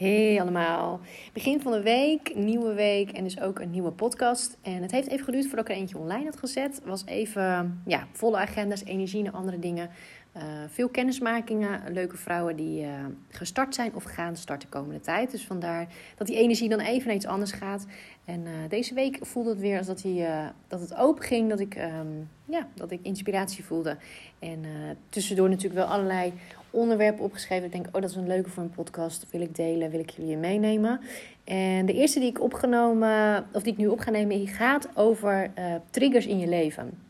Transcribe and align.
Hey 0.00 0.40
allemaal. 0.40 1.00
Begin 1.32 1.60
van 1.60 1.72
de 1.72 1.82
week, 1.82 2.34
nieuwe 2.34 2.74
week 2.74 3.10
en 3.10 3.24
dus 3.24 3.40
ook 3.40 3.58
een 3.58 3.70
nieuwe 3.70 3.90
podcast. 3.90 4.58
En 4.62 4.82
het 4.82 4.90
heeft 4.90 5.08
even 5.08 5.24
geduurd 5.24 5.46
voordat 5.46 5.68
ik 5.68 5.74
er 5.74 5.80
eentje 5.80 5.98
online 5.98 6.24
had 6.24 6.36
gezet. 6.36 6.80
Was 6.84 7.04
even 7.04 7.80
ja, 7.86 8.06
volle 8.12 8.36
agendas, 8.36 8.84
energie 8.84 9.24
en 9.24 9.32
andere 9.32 9.58
dingen. 9.58 9.90
Uh, 10.36 10.42
veel 10.68 10.88
kennismakingen, 10.88 11.92
leuke 11.92 12.16
vrouwen 12.16 12.56
die 12.56 12.82
uh, 12.82 12.88
gestart 13.28 13.74
zijn 13.74 13.94
of 13.94 14.02
gaan 14.02 14.36
starten 14.36 14.70
de 14.70 14.76
komende 14.76 15.00
tijd. 15.00 15.30
Dus 15.30 15.46
vandaar 15.46 15.86
dat 16.16 16.26
die 16.26 16.36
energie 16.36 16.68
dan 16.68 16.80
even 16.80 17.06
naar 17.06 17.16
iets 17.16 17.26
anders 17.26 17.52
gaat. 17.52 17.86
En 18.24 18.40
uh, 18.40 18.50
deze 18.68 18.94
week 18.94 19.18
voelde 19.20 19.50
het 19.50 19.60
weer 19.60 19.78
als 19.78 19.86
dat, 19.86 20.02
die, 20.02 20.24
dat 20.68 20.80
het 20.80 20.94
open 20.94 21.24
ging, 21.24 21.48
dat 21.48 21.60
ik, 21.60 21.76
um, 21.76 22.28
ja, 22.44 22.68
dat 22.74 22.90
ik 22.90 23.00
inspiratie 23.02 23.64
voelde. 23.64 23.96
En 24.38 24.64
tussendoor 25.08 25.48
natuurlijk 25.48 25.74
wel 25.74 25.88
allerlei 25.88 26.32
onderwerpen 26.70 27.24
opgeschreven. 27.24 27.64
Ik 27.64 27.72
denk, 27.72 27.86
oh, 27.86 27.92
dat 27.92 28.10
is 28.10 28.16
een 28.16 28.26
leuke 28.26 28.50
voor 28.50 28.62
een 28.62 28.70
podcast. 28.70 29.26
Wil 29.30 29.40
ik 29.40 29.54
delen, 29.54 29.90
wil 29.90 30.00
ik 30.00 30.10
jullie 30.10 30.36
meenemen. 30.36 31.00
En 31.44 31.86
de 31.86 31.92
eerste 31.92 32.20
die 32.20 32.28
ik 32.28 32.40
opgenomen, 32.40 33.46
of 33.52 33.62
die 33.62 33.72
ik 33.72 33.78
nu 33.78 33.86
op 33.86 33.98
ga 33.98 34.10
nemen, 34.10 34.48
gaat 34.48 34.88
over 34.94 35.50
uh, 35.58 35.74
triggers 35.90 36.26
in 36.26 36.38
je 36.38 36.48
leven. 36.48 37.08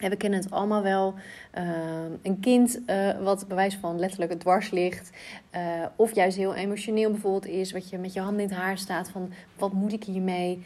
En 0.00 0.10
we 0.10 0.16
kennen 0.16 0.40
het 0.40 0.50
allemaal 0.50 0.82
wel. 0.82 1.14
Uh, 1.58 1.64
een 2.22 2.40
kind 2.40 2.80
uh, 2.86 3.20
wat 3.20 3.48
bewijs 3.48 3.74
van 3.74 3.98
letterlijk 3.98 4.30
het 4.30 4.40
dwars 4.40 4.70
ligt. 4.70 5.10
Of 5.96 6.14
juist 6.14 6.36
heel 6.36 6.54
emotioneel 6.54 7.10
bijvoorbeeld 7.10 7.46
is. 7.46 7.72
Wat 7.72 7.88
je 7.88 7.98
met 7.98 8.12
je 8.12 8.20
hand 8.20 8.38
in 8.38 8.48
het 8.48 8.56
haar 8.56 8.78
staat 8.78 9.10
van 9.10 9.32
wat 9.56 9.72
moet 9.72 9.92
ik 9.92 10.04
hiermee. 10.04 10.62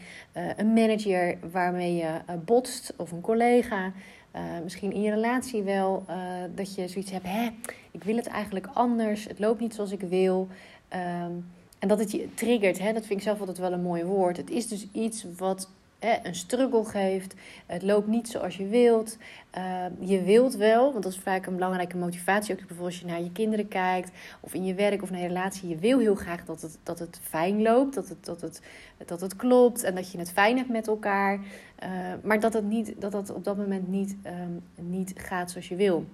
een 0.57 0.73
manager 0.73 1.37
waarmee 1.51 1.95
je 1.95 2.09
botst. 2.45 2.93
Of 2.97 3.11
een 3.11 3.21
collega. 3.21 3.91
Uh, 4.35 4.41
misschien 4.63 4.93
in 4.93 5.01
je 5.01 5.11
relatie 5.11 5.63
wel 5.63 6.05
uh, 6.09 6.15
dat 6.55 6.75
je 6.75 6.87
zoiets 6.87 7.11
hebt, 7.11 7.27
hè, 7.27 7.49
ik 7.91 8.03
wil 8.03 8.15
het 8.15 8.27
eigenlijk 8.27 8.67
anders, 8.73 9.27
het 9.27 9.39
loopt 9.39 9.59
niet 9.59 9.73
zoals 9.73 9.91
ik 9.91 10.01
wil. 10.01 10.47
Um, 10.93 11.45
en 11.79 11.87
dat 11.87 11.99
het 11.99 12.11
je 12.11 12.33
triggert, 12.33 12.79
hè, 12.79 12.93
dat 12.93 13.05
vind 13.05 13.19
ik 13.19 13.25
zelf 13.25 13.39
altijd 13.39 13.57
wel 13.57 13.71
een 13.71 13.81
mooi 13.81 14.03
woord. 14.03 14.37
Het 14.37 14.49
is 14.49 14.67
dus 14.67 14.87
iets 14.91 15.25
wat 15.37 15.69
hè, 15.99 16.17
een 16.23 16.35
struggle 16.35 16.85
geeft. 16.85 17.33
Het 17.65 17.83
loopt 17.83 18.07
niet 18.07 18.27
zoals 18.27 18.57
je 18.57 18.67
wilt. 18.67 19.17
Uh, 19.57 19.85
je 19.99 20.21
wilt 20.21 20.55
wel, 20.55 20.91
want 20.91 21.03
dat 21.03 21.11
is 21.11 21.19
vaak 21.19 21.45
een 21.45 21.53
belangrijke 21.53 21.97
motivatie. 21.97 22.51
Ook 22.51 22.59
bijvoorbeeld 22.59 22.89
als 22.89 22.99
je 22.99 23.05
naar 23.05 23.21
je 23.21 23.31
kinderen 23.31 23.67
kijkt, 23.67 24.11
of 24.39 24.53
in 24.53 24.65
je 24.65 24.73
werk 24.73 25.01
of 25.01 25.11
naar 25.11 25.21
je 25.21 25.27
relatie. 25.27 25.69
Je 25.69 25.77
wil 25.77 25.99
heel 25.99 26.15
graag 26.15 26.45
dat 26.45 26.61
het, 26.61 26.77
dat 26.83 26.99
het 26.99 27.19
fijn 27.21 27.61
loopt, 27.61 27.93
dat 27.95 28.09
het, 28.09 28.25
dat, 28.25 28.41
het, 28.41 28.61
dat 29.05 29.21
het 29.21 29.35
klopt 29.35 29.83
en 29.83 29.95
dat 29.95 30.11
je 30.11 30.17
het 30.17 30.31
fijn 30.31 30.57
hebt 30.57 30.69
met 30.69 30.87
elkaar. 30.87 31.39
Uh, 31.83 32.13
maar 32.23 32.39
dat 32.39 32.53
het, 32.53 32.63
niet, 32.63 32.93
dat 32.99 33.13
het 33.13 33.31
op 33.31 33.43
dat 33.43 33.57
moment 33.57 33.87
niet, 33.87 34.15
um, 34.25 34.63
niet 34.75 35.13
gaat 35.17 35.51
zoals 35.51 35.67
je 35.67 35.75
wil. 35.75 36.05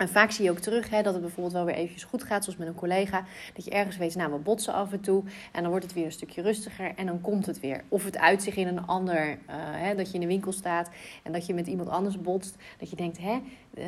En 0.00 0.08
vaak 0.08 0.30
zie 0.30 0.44
je 0.44 0.50
ook 0.50 0.58
terug 0.58 0.90
hè, 0.90 1.02
dat 1.02 1.12
het 1.12 1.22
bijvoorbeeld 1.22 1.54
wel 1.54 1.64
weer 1.64 1.74
eventjes 1.74 2.04
goed 2.04 2.22
gaat, 2.22 2.44
zoals 2.44 2.58
met 2.58 2.68
een 2.68 2.74
collega. 2.74 3.24
Dat 3.54 3.64
je 3.64 3.70
ergens 3.70 3.96
weet, 3.96 4.14
nou 4.14 4.32
we 4.32 4.38
botsen 4.38 4.72
af 4.72 4.92
en 4.92 5.00
toe. 5.00 5.22
En 5.52 5.60
dan 5.60 5.70
wordt 5.70 5.84
het 5.84 5.94
weer 5.94 6.04
een 6.04 6.12
stukje 6.12 6.42
rustiger 6.42 6.92
en 6.96 7.06
dan 7.06 7.20
komt 7.20 7.46
het 7.46 7.60
weer. 7.60 7.82
Of 7.88 8.04
het 8.04 8.18
uitzicht 8.18 8.56
in 8.56 8.66
een 8.66 8.86
ander, 8.86 9.28
uh, 9.28 9.36
hè, 9.56 9.94
dat 9.94 10.06
je 10.06 10.14
in 10.14 10.20
de 10.20 10.26
winkel 10.26 10.52
staat 10.52 10.90
en 11.22 11.32
dat 11.32 11.46
je 11.46 11.54
met 11.54 11.66
iemand 11.66 11.88
anders 11.88 12.20
botst. 12.20 12.56
Dat 12.78 12.90
je 12.90 12.96
denkt, 12.96 13.18
hè, 13.18 13.40
uh, 13.78 13.84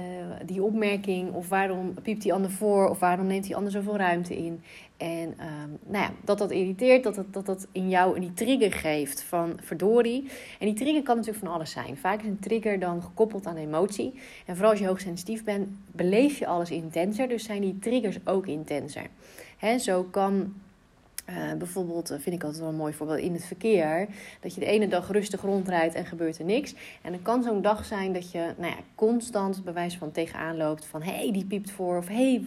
die 0.47 0.63
opmerking 0.63 1.33
of 1.33 1.49
waarom 1.49 1.95
piept 2.03 2.23
die 2.23 2.33
ander 2.33 2.51
voor 2.51 2.89
of 2.89 2.99
waarom 2.99 3.27
neemt 3.27 3.45
die 3.45 3.57
ander 3.57 3.73
zoveel 3.73 3.97
ruimte 3.97 4.37
in. 4.37 4.63
En 5.03 5.29
um, 5.29 5.79
nou 5.87 6.05
ja, 6.05 6.11
dat 6.25 6.39
dat 6.39 6.51
irriteert, 6.51 7.03
dat 7.03 7.15
dat, 7.15 7.33
dat 7.33 7.47
dat 7.47 7.67
in 7.73 7.89
jou 7.89 8.21
die 8.21 8.33
trigger 8.33 8.73
geeft 8.73 9.23
van 9.23 9.59
verdorie. 9.63 10.31
En 10.59 10.67
die 10.67 10.75
trigger 10.75 11.03
kan 11.03 11.17
natuurlijk 11.17 11.45
van 11.45 11.55
alles 11.55 11.71
zijn. 11.71 11.97
Vaak 11.97 12.21
is 12.21 12.27
een 12.27 12.39
trigger 12.39 12.79
dan 12.79 13.03
gekoppeld 13.03 13.47
aan 13.47 13.57
emotie. 13.57 14.15
En 14.47 14.55
vooral 14.55 14.71
als 14.71 14.81
je 14.81 14.87
hoogsensitief 14.87 15.45
bent, 15.45 15.69
beleef 15.87 16.39
je 16.39 16.47
alles 16.47 16.71
intenser. 16.71 17.29
Dus 17.29 17.45
zijn 17.45 17.61
die 17.61 17.79
triggers 17.79 18.19
ook 18.25 18.47
intenser. 18.47 19.07
Hè, 19.57 19.79
zo 19.79 20.03
kan 20.03 20.55
uh, 21.31 21.53
bijvoorbeeld, 21.59 22.11
uh, 22.11 22.19
vind 22.19 22.37
ik 22.37 22.43
altijd 22.43 22.61
wel 22.61 22.71
een 22.71 22.77
mooi 22.77 22.93
voorbeeld, 22.93 23.19
in 23.19 23.33
het 23.33 23.45
verkeer. 23.45 24.09
Dat 24.41 24.55
je 24.55 24.61
de 24.61 24.67
ene 24.67 24.89
dag 24.89 25.11
rustig 25.11 25.41
rondrijdt 25.41 25.95
en 25.95 26.07
gebeurt 26.07 26.39
er 26.39 26.45
niks. 26.45 26.75
En 27.03 27.13
dan 27.13 27.23
kan 27.23 27.43
zo'n 27.43 27.63
dag 27.63 27.85
zijn 27.85 28.13
dat 28.13 28.31
je 28.31 28.55
nou 28.57 28.73
ja, 28.73 28.79
constant 28.95 29.65
bewijs 29.65 29.97
van 29.97 30.13
tegenaan 30.13 30.57
loopt. 30.57 30.85
Van 30.85 31.03
hé, 31.03 31.13
hey, 31.13 31.33
die 31.33 31.45
piept 31.45 31.71
voor. 31.71 31.97
Of 31.97 32.09
hé, 32.09 32.15
hey, 32.15 32.45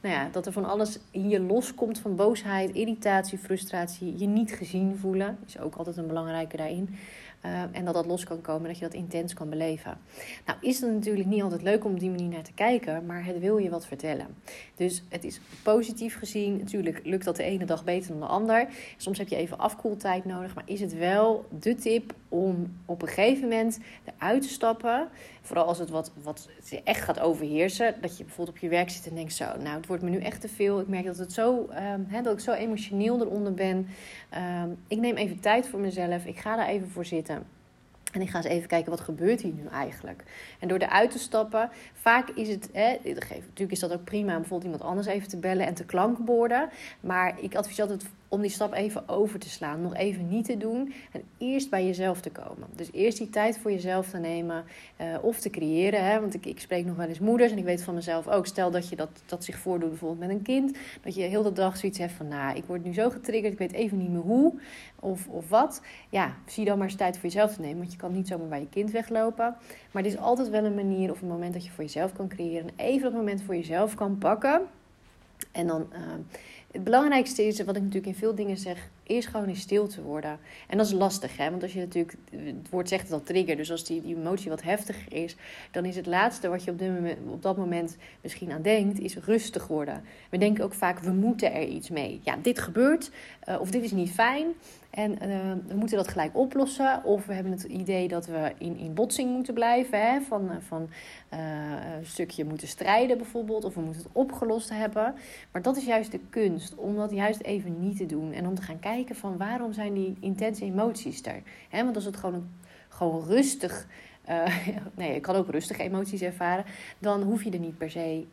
nou 0.00 0.14
ja, 0.14 0.28
dat 0.32 0.46
er 0.46 0.52
van 0.52 0.64
alles 0.64 0.98
in 1.10 1.28
je 1.28 1.40
loskomt 1.40 1.98
van 1.98 2.16
boosheid, 2.16 2.74
irritatie, 2.74 3.38
frustratie. 3.38 4.18
Je 4.18 4.26
niet 4.26 4.52
gezien 4.52 4.96
voelen. 4.96 5.38
Is 5.46 5.58
ook 5.58 5.74
altijd 5.74 5.96
een 5.96 6.06
belangrijke 6.06 6.56
daarin. 6.56 6.96
Uh, 7.44 7.62
en 7.72 7.84
dat 7.84 7.94
dat 7.94 8.06
los 8.06 8.24
kan 8.24 8.40
komen, 8.40 8.68
dat 8.68 8.78
je 8.78 8.84
dat 8.84 8.94
intens 8.94 9.34
kan 9.34 9.48
beleven. 9.48 9.98
Nou, 10.46 10.58
is 10.60 10.80
het 10.80 10.92
natuurlijk 10.92 11.28
niet 11.28 11.42
altijd 11.42 11.62
leuk 11.62 11.84
om 11.84 11.92
op 11.92 12.00
die 12.00 12.10
manier 12.10 12.28
naar 12.28 12.42
te 12.42 12.52
kijken, 12.52 13.06
maar 13.06 13.24
het 13.24 13.38
wil 13.38 13.58
je 13.58 13.70
wat 13.70 13.86
vertellen. 13.86 14.26
Dus 14.76 15.02
het 15.08 15.24
is 15.24 15.40
positief 15.62 16.18
gezien. 16.18 16.56
Natuurlijk 16.56 17.00
lukt 17.04 17.24
dat 17.24 17.36
de 17.36 17.42
ene 17.42 17.64
dag 17.64 17.84
beter 17.84 18.10
dan 18.10 18.20
de 18.20 18.26
ander. 18.26 18.68
Soms 18.96 19.18
heb 19.18 19.28
je 19.28 19.36
even 19.36 19.58
afkoeltijd 19.58 20.24
nodig, 20.24 20.54
maar 20.54 20.64
is 20.66 20.80
het 20.80 20.94
wel 20.94 21.46
de 21.60 21.74
tip 21.74 22.14
om 22.28 22.76
op 22.84 23.02
een 23.02 23.08
gegeven 23.08 23.42
moment 23.42 23.78
eruit 24.04 24.42
te 24.42 24.48
stappen. 24.48 25.08
Vooral 25.42 25.66
als 25.66 25.78
het 25.78 25.90
wat, 25.90 26.12
wat 26.22 26.48
echt 26.84 27.02
gaat 27.02 27.20
overheersen. 27.20 27.94
Dat 28.00 28.18
je 28.18 28.24
bijvoorbeeld 28.24 28.56
op 28.56 28.62
je 28.62 28.68
werk 28.68 28.90
zit 28.90 29.06
en 29.06 29.14
denkt 29.14 29.32
zo, 29.32 29.44
nou 29.44 29.80
wordt 29.88 30.02
me 30.02 30.10
nu 30.10 30.18
echt 30.18 30.40
te 30.40 30.48
veel. 30.48 30.80
Ik 30.80 30.88
merk 30.88 31.04
dat, 31.04 31.18
het 31.18 31.32
zo, 31.32 31.68
hè, 32.06 32.22
dat 32.22 32.32
ik 32.32 32.40
zo 32.40 32.52
emotioneel 32.52 33.20
eronder 33.20 33.54
ben. 33.54 33.86
Um, 34.62 34.78
ik 34.88 34.98
neem 34.98 35.16
even 35.16 35.40
tijd 35.40 35.68
voor 35.68 35.80
mezelf. 35.80 36.24
Ik 36.24 36.38
ga 36.38 36.56
daar 36.56 36.68
even 36.68 36.88
voor 36.88 37.04
zitten. 37.04 37.44
En 38.12 38.20
ik 38.20 38.30
ga 38.30 38.36
eens 38.36 38.46
even 38.46 38.68
kijken 38.68 38.90
wat 38.90 39.00
gebeurt 39.00 39.40
hier 39.40 39.52
nu 39.52 39.66
eigenlijk. 39.72 40.24
En 40.58 40.68
door 40.68 40.78
eruit 40.78 41.10
te 41.10 41.18
stappen, 41.18 41.70
vaak 41.92 42.28
is 42.28 42.48
het, 42.48 42.68
hè, 42.72 42.96
natuurlijk 43.04 43.70
is 43.70 43.78
dat 43.78 43.92
ook 43.92 44.04
prima 44.04 44.32
om 44.32 44.40
bijvoorbeeld 44.40 44.72
iemand 44.72 44.90
anders 44.90 45.06
even 45.06 45.28
te 45.28 45.36
bellen 45.36 45.66
en 45.66 45.74
te 45.74 45.84
klankborden. 45.84 46.68
Maar 47.00 47.34
ik 47.40 47.54
adviseer 47.54 47.82
altijd 47.84 48.06
om 48.28 48.40
die 48.40 48.50
stap 48.50 48.72
even 48.72 49.08
over 49.08 49.38
te 49.38 49.48
slaan. 49.48 49.82
Nog 49.82 49.94
even 49.94 50.28
niet 50.28 50.44
te 50.44 50.56
doen. 50.56 50.92
En 51.12 51.22
eerst 51.38 51.70
bij 51.70 51.86
jezelf 51.86 52.20
te 52.20 52.30
komen. 52.30 52.68
Dus 52.76 52.88
eerst 52.92 53.18
die 53.18 53.30
tijd 53.30 53.58
voor 53.58 53.70
jezelf 53.70 54.10
te 54.10 54.18
nemen. 54.18 54.64
Uh, 55.00 55.16
of 55.22 55.38
te 55.40 55.50
creëren. 55.50 56.04
Hè? 56.04 56.20
Want 56.20 56.34
ik, 56.34 56.46
ik 56.46 56.60
spreek 56.60 56.86
nog 56.86 56.96
wel 56.96 57.06
eens 57.06 57.18
moeders. 57.18 57.52
En 57.52 57.58
ik 57.58 57.64
weet 57.64 57.82
van 57.82 57.94
mezelf 57.94 58.28
ook. 58.28 58.46
Stel 58.46 58.70
dat 58.70 58.88
je 58.88 58.96
dat, 58.96 59.08
dat 59.26 59.44
zich 59.44 59.58
voordoet 59.58 59.88
bijvoorbeeld 59.88 60.20
met 60.20 60.30
een 60.30 60.42
kind. 60.42 60.76
Dat 61.02 61.14
je 61.14 61.22
heel 61.22 61.42
de 61.42 61.52
dag 61.52 61.76
zoiets 61.76 61.98
hebt 61.98 62.12
van... 62.12 62.28
Nou, 62.28 62.56
ik 62.56 62.64
word 62.64 62.84
nu 62.84 62.94
zo 62.94 63.10
getriggerd. 63.10 63.52
Ik 63.52 63.58
weet 63.58 63.72
even 63.72 63.98
niet 63.98 64.10
meer 64.10 64.20
hoe. 64.20 64.54
Of, 65.00 65.28
of 65.28 65.48
wat. 65.48 65.82
Ja, 66.08 66.34
zie 66.46 66.64
dan 66.64 66.78
maar 66.78 66.86
eens 66.86 66.96
tijd 66.96 67.14
voor 67.14 67.24
jezelf 67.24 67.54
te 67.54 67.60
nemen. 67.60 67.78
Want 67.78 67.92
je 67.92 67.98
kan 67.98 68.12
niet 68.12 68.28
zomaar 68.28 68.48
bij 68.48 68.60
je 68.60 68.68
kind 68.68 68.90
weglopen. 68.90 69.56
Maar 69.90 70.02
het 70.02 70.12
is 70.12 70.18
altijd 70.18 70.48
wel 70.48 70.64
een 70.64 70.74
manier 70.74 71.10
of 71.10 71.22
een 71.22 71.28
moment 71.28 71.52
dat 71.52 71.64
je 71.64 71.70
voor 71.70 71.84
jezelf 71.84 72.12
kan 72.12 72.28
creëren. 72.28 72.68
En 72.68 72.74
even 72.76 73.02
dat 73.02 73.12
moment 73.12 73.42
voor 73.42 73.54
jezelf 73.54 73.94
kan 73.94 74.18
pakken. 74.18 74.62
En 75.52 75.66
dan... 75.66 75.86
Uh, 75.92 75.98
het 76.72 76.84
belangrijkste 76.84 77.46
is, 77.46 77.62
wat 77.62 77.76
ik 77.76 77.82
natuurlijk 77.82 78.06
in 78.06 78.14
veel 78.14 78.34
dingen 78.34 78.56
zeg, 78.56 78.88
is 79.02 79.26
gewoon 79.26 79.48
in 79.48 79.56
stil 79.56 79.86
te 79.86 80.02
worden. 80.02 80.38
En 80.66 80.76
dat 80.76 80.86
is 80.86 80.92
lastig, 80.92 81.36
hè? 81.36 81.50
Want 81.50 81.62
als 81.62 81.72
je 81.72 81.78
natuurlijk, 81.78 82.14
het 82.30 82.70
woord 82.70 82.88
zegt 82.88 83.02
het 83.02 83.12
al 83.12 83.22
trigger, 83.22 83.56
dus 83.56 83.70
als 83.70 83.84
die, 83.84 84.02
die 84.02 84.16
emotie 84.16 84.50
wat 84.50 84.62
heftiger 84.62 85.12
is, 85.12 85.36
dan 85.70 85.84
is 85.84 85.96
het 85.96 86.06
laatste 86.06 86.48
wat 86.48 86.64
je 86.64 86.70
op, 86.70 86.80
op 87.30 87.42
dat 87.42 87.56
moment 87.56 87.96
misschien 88.20 88.52
aan 88.52 88.62
denkt, 88.62 89.00
is 89.00 89.16
rustig 89.16 89.66
worden. 89.66 90.02
We 90.30 90.38
denken 90.38 90.64
ook 90.64 90.74
vaak, 90.74 90.98
we 90.98 91.12
moeten 91.12 91.52
er 91.52 91.66
iets 91.66 91.90
mee. 91.90 92.20
Ja, 92.22 92.36
dit 92.42 92.58
gebeurt, 92.58 93.10
uh, 93.48 93.60
of 93.60 93.70
dit 93.70 93.82
is 93.82 93.92
niet 93.92 94.10
fijn. 94.10 94.46
En 94.98 95.12
uh, 95.12 95.52
we 95.66 95.74
moeten 95.74 95.96
dat 95.96 96.08
gelijk 96.08 96.36
oplossen. 96.36 97.04
Of 97.04 97.26
we 97.26 97.34
hebben 97.34 97.52
het 97.52 97.62
idee 97.62 98.08
dat 98.08 98.26
we 98.26 98.52
in, 98.58 98.76
in 98.76 98.94
botsing 98.94 99.30
moeten 99.30 99.54
blijven. 99.54 100.00
Hè? 100.00 100.20
Van, 100.20 100.50
van 100.60 100.88
uh, 101.34 101.38
een 101.98 102.06
stukje 102.06 102.44
moeten 102.44 102.68
strijden 102.68 103.18
bijvoorbeeld. 103.18 103.64
Of 103.64 103.74
we 103.74 103.80
moeten 103.80 104.02
het 104.02 104.12
opgelost 104.12 104.70
hebben. 104.70 105.14
Maar 105.52 105.62
dat 105.62 105.76
is 105.76 105.84
juist 105.84 106.12
de 106.12 106.20
kunst. 106.30 106.74
Om 106.74 106.96
dat 106.96 107.10
juist 107.10 107.42
even 107.42 107.80
niet 107.80 107.96
te 107.96 108.06
doen. 108.06 108.32
En 108.32 108.46
om 108.46 108.54
te 108.54 108.62
gaan 108.62 108.78
kijken 108.78 109.16
van 109.16 109.36
waarom 109.36 109.72
zijn 109.72 109.94
die 109.94 110.16
intense 110.20 110.64
emoties 110.64 111.22
er. 111.22 111.42
Hè? 111.68 111.84
Want 111.84 111.96
als 111.96 112.04
het 112.04 112.16
gewoon, 112.16 112.48
gewoon 112.88 113.24
rustig... 113.24 113.86
Uh, 114.28 114.56
nee, 114.96 115.14
je 115.14 115.20
kan 115.20 115.34
ook 115.34 115.50
rustige 115.50 115.82
emoties 115.82 116.20
ervaren. 116.20 116.64
Dan 116.98 117.22
hoef 117.22 117.44
je 117.44 117.50
er 117.50 117.58
niet 117.58 117.78
per 117.78 117.90
se 117.90 118.24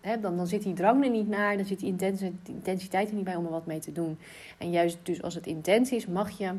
hè, 0.00 0.20
dan, 0.20 0.36
dan 0.36 0.46
zit 0.46 0.62
die 0.62 0.74
drang 0.74 1.04
er 1.04 1.10
niet 1.10 1.28
naar, 1.28 1.56
dan 1.56 1.66
zit 1.66 1.78
die 1.78 1.94
intensiteit 2.44 3.08
er 3.08 3.14
niet 3.14 3.24
bij 3.24 3.34
om 3.34 3.44
er 3.44 3.50
wat 3.50 3.66
mee 3.66 3.78
te 3.78 3.92
doen. 3.92 4.18
En 4.58 4.70
juist 4.70 4.98
dus 5.02 5.22
als 5.22 5.34
het 5.34 5.46
intens 5.46 5.92
is, 5.92 6.06
mag 6.06 6.38
je 6.38 6.52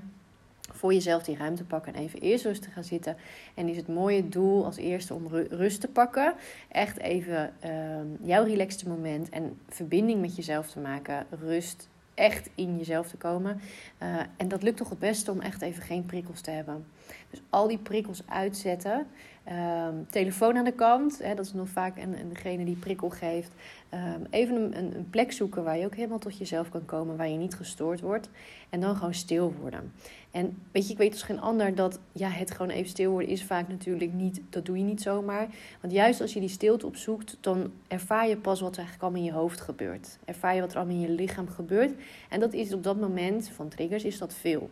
voor 0.71 0.93
jezelf 0.93 1.23
die 1.23 1.37
ruimte 1.37 1.63
pakken 1.63 1.93
en 1.93 2.01
even 2.01 2.19
eerst 2.19 2.45
rustig 2.45 2.73
gaan 2.73 2.83
zitten. 2.83 3.15
En 3.53 3.69
is 3.69 3.77
het 3.77 3.87
mooie 3.87 4.29
doel 4.29 4.65
als 4.65 4.77
eerste 4.77 5.13
om 5.13 5.27
rust 5.49 5.81
te 5.81 5.87
pakken. 5.87 6.33
Echt 6.69 6.97
even 6.97 7.53
um, 7.65 8.17
jouw 8.21 8.43
relaxte 8.43 8.87
moment 8.87 9.29
en 9.29 9.57
verbinding 9.69 10.21
met 10.21 10.35
jezelf 10.35 10.69
te 10.69 10.79
maken. 10.79 11.25
Rust, 11.29 11.89
echt 12.13 12.49
in 12.55 12.77
jezelf 12.77 13.07
te 13.07 13.17
komen. 13.17 13.61
Uh, 14.03 14.19
en 14.37 14.47
dat 14.47 14.63
lukt 14.63 14.77
toch 14.77 14.89
het 14.89 14.99
beste 14.99 15.31
om 15.31 15.39
echt 15.39 15.61
even 15.61 15.83
geen 15.83 16.05
prikkels 16.05 16.41
te 16.41 16.51
hebben. 16.51 16.85
Dus 17.29 17.41
al 17.49 17.67
die 17.67 17.77
prikkels 17.77 18.21
uitzetten. 18.25 19.07
Ehm, 19.43 19.95
telefoon 20.09 20.57
aan 20.57 20.63
de 20.63 20.71
kant, 20.71 21.19
hè, 21.23 21.35
dat 21.35 21.45
is 21.45 21.53
nog 21.53 21.69
vaak 21.69 21.97
en, 21.97 22.15
en 22.15 22.29
degene 22.29 22.65
die 22.65 22.75
prikkel 22.75 23.09
geeft. 23.09 23.51
Ehm, 23.89 24.21
even 24.29 24.55
een, 24.55 24.77
een, 24.77 24.95
een, 24.95 25.09
plek 25.09 25.31
zoeken 25.31 25.63
waar 25.63 25.77
je 25.77 25.85
ook 25.85 25.95
helemaal 25.95 26.19
tot 26.19 26.37
jezelf 26.37 26.69
kan 26.69 26.85
komen, 26.85 27.17
waar 27.17 27.29
je 27.29 27.37
niet 27.37 27.55
gestoord 27.55 28.01
wordt. 28.01 28.29
En 28.69 28.79
dan 28.79 28.95
gewoon 28.95 29.13
stil 29.13 29.53
worden. 29.61 29.91
En 30.31 30.57
weet 30.71 30.87
je, 30.87 30.91
ik 30.91 30.97
weet 30.97 31.11
als 31.11 31.23
geen 31.23 31.39
ander 31.41 31.75
dat 31.75 31.99
ja, 32.11 32.29
het 32.29 32.51
gewoon 32.51 32.71
even 32.71 32.89
stil 32.89 33.11
worden 33.11 33.29
is 33.29 33.43
vaak 33.43 33.67
natuurlijk 33.67 34.13
niet, 34.13 34.41
dat 34.49 34.65
doe 34.65 34.77
je 34.77 34.83
niet 34.83 35.01
zomaar. 35.01 35.47
Want 35.81 35.93
juist 35.93 36.21
als 36.21 36.33
je 36.33 36.39
die 36.39 36.49
stilte 36.49 36.85
opzoekt, 36.85 37.37
dan 37.39 37.71
ervaar 37.87 38.27
je 38.27 38.37
pas 38.37 38.61
wat 38.61 38.71
er 38.71 38.77
eigenlijk 38.77 39.03
allemaal 39.03 39.21
in 39.21 39.33
je 39.33 39.39
hoofd 39.39 39.61
gebeurt. 39.61 40.17
Ervaar 40.25 40.55
je 40.55 40.61
wat 40.61 40.71
er 40.71 40.77
allemaal 40.77 40.95
in 40.95 41.01
je 41.01 41.09
lichaam 41.09 41.47
gebeurt. 41.47 41.93
En 42.29 42.39
dat 42.39 42.53
is 42.53 42.73
op 42.73 42.83
dat 42.83 42.99
moment 42.99 43.49
van 43.49 43.69
triggers, 43.69 44.03
is 44.03 44.17
dat 44.17 44.33
veel. 44.33 44.69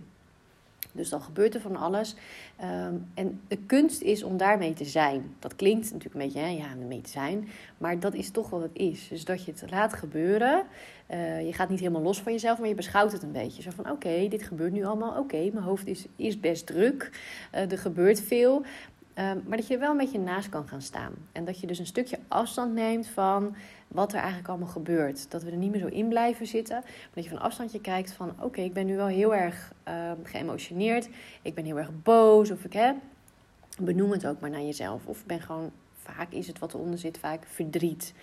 Dus 0.91 1.09
dan 1.09 1.21
gebeurt 1.21 1.55
er 1.55 1.61
van 1.61 1.75
alles. 1.75 2.15
Ehm, 2.55 2.95
en 3.13 3.41
de 3.47 3.57
kunst 3.57 4.01
is 4.01 4.23
om 4.23 4.37
daarmee 4.37 4.73
te 4.73 4.85
zijn. 4.85 5.35
Dat 5.39 5.55
klinkt 5.55 5.91
natuurlijk 5.91 6.13
een 6.13 6.21
beetje, 6.21 6.39
hè, 6.39 6.47
ja, 6.47 6.75
mee 6.87 7.01
te 7.01 7.09
zijn. 7.09 7.47
Maar 7.77 7.99
dat 7.99 8.13
is 8.13 8.31
toch 8.31 8.49
wat 8.49 8.61
het 8.61 8.71
is. 8.73 9.07
Dus 9.07 9.25
dat 9.25 9.45
je 9.45 9.51
het 9.51 9.71
laat 9.71 9.93
gebeuren. 9.93 10.63
Uh, 11.11 11.45
je 11.45 11.53
gaat 11.53 11.69
niet 11.69 11.79
helemaal 11.79 12.01
los 12.01 12.21
van 12.21 12.31
jezelf, 12.31 12.59
maar 12.59 12.67
je 12.67 12.75
beschouwt 12.75 13.11
het 13.11 13.23
een 13.23 13.31
beetje. 13.31 13.61
Zo 13.61 13.69
van, 13.75 13.91
oké, 13.91 14.27
dit 14.27 14.43
gebeurt 14.43 14.71
nu 14.71 14.83
allemaal. 14.85 15.17
Oké, 15.17 15.37
mijn 15.37 15.65
hoofd 15.65 15.87
is, 15.87 16.05
is 16.15 16.39
best 16.39 16.65
druk. 16.65 17.09
Uh, 17.55 17.71
er 17.71 17.77
gebeurt 17.77 18.21
veel. 18.21 18.63
Ehm, 19.13 19.37
maar 19.47 19.57
dat 19.57 19.67
je 19.67 19.73
er 19.73 19.79
wel 19.79 19.91
een 19.91 19.97
beetje 19.97 20.19
naast 20.19 20.49
kan 20.49 20.67
gaan 20.67 20.81
staan. 20.81 21.13
En 21.31 21.45
dat 21.45 21.59
je 21.59 21.67
dus 21.67 21.79
een 21.79 21.85
stukje 21.85 22.19
afstand 22.27 22.73
neemt 22.73 23.07
van 23.07 23.55
wat 23.87 24.11
er 24.11 24.17
eigenlijk 24.17 24.47
allemaal 24.47 24.67
gebeurt. 24.67 25.31
Dat 25.31 25.43
we 25.43 25.51
er 25.51 25.57
niet 25.57 25.71
meer 25.71 25.79
zo 25.79 25.87
in 25.87 26.07
blijven 26.07 26.47
zitten. 26.47 26.75
Maar 26.75 27.09
dat 27.13 27.23
je 27.23 27.29
van 27.29 27.39
afstandje 27.39 27.81
kijkt 27.81 28.11
van 28.11 28.33
oké, 28.39 28.61
ik 28.61 28.73
ben 28.73 28.85
nu 28.85 28.95
wel 28.95 29.07
heel 29.07 29.35
erg 29.35 29.71
uh, 29.87 30.11
geëmotioneerd. 30.23 31.09
Ik 31.41 31.53
ben 31.53 31.65
heel 31.65 31.77
erg 31.77 31.89
boos. 32.03 32.51
Of 32.51 32.63
ik 32.63 32.73
heb. 32.73 32.95
Benoem 33.79 34.11
het 34.11 34.27
ook 34.27 34.39
maar 34.39 34.49
naar 34.49 34.61
jezelf. 34.61 35.05
Of 35.05 35.25
ben 35.25 35.41
gewoon, 35.41 35.71
vaak 36.03 36.31
is 36.31 36.47
het 36.47 36.59
wat 36.59 36.73
eronder 36.73 36.99
zit, 36.99 37.17
vaak 37.17 37.43
verdriet. 37.45 38.13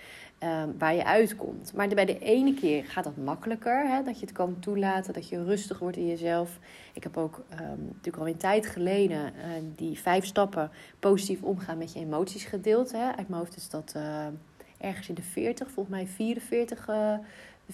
Um, 0.43 0.77
waar 0.77 0.95
je 0.95 1.05
uitkomt. 1.05 1.73
Maar 1.73 1.87
bij 1.87 2.05
de 2.05 2.19
ene 2.19 2.53
keer 2.53 2.85
gaat 2.85 3.03
dat 3.03 3.17
makkelijker. 3.17 3.87
Hè? 3.87 4.03
Dat 4.03 4.19
je 4.19 4.25
het 4.25 4.35
kan 4.35 4.59
toelaten, 4.59 5.13
dat 5.13 5.29
je 5.29 5.43
rustig 5.43 5.79
wordt 5.79 5.97
in 5.97 6.07
jezelf. 6.07 6.59
Ik 6.93 7.03
heb 7.03 7.17
ook 7.17 7.43
um, 7.51 7.85
natuurlijk 7.85 8.17
al 8.17 8.27
een 8.27 8.37
tijd 8.37 8.65
geleden 8.65 9.19
uh, 9.19 9.31
die 9.75 9.99
vijf 9.99 10.25
stappen 10.25 10.71
positief 10.99 11.41
omgaan 11.41 11.77
met 11.77 11.93
je 11.93 11.99
emoties 11.99 12.43
gedeeld. 12.43 12.91
Hè? 12.91 13.05
Uit 13.05 13.29
mijn 13.29 13.41
hoofd 13.41 13.55
is 13.55 13.69
dat 13.69 13.93
uh, 13.97 14.25
ergens 14.77 15.09
in 15.09 15.15
de 15.15 15.21
40, 15.21 15.71
volgens 15.71 15.95
mij 15.95 16.07
44. 16.07 16.87
Uh, 16.87 17.13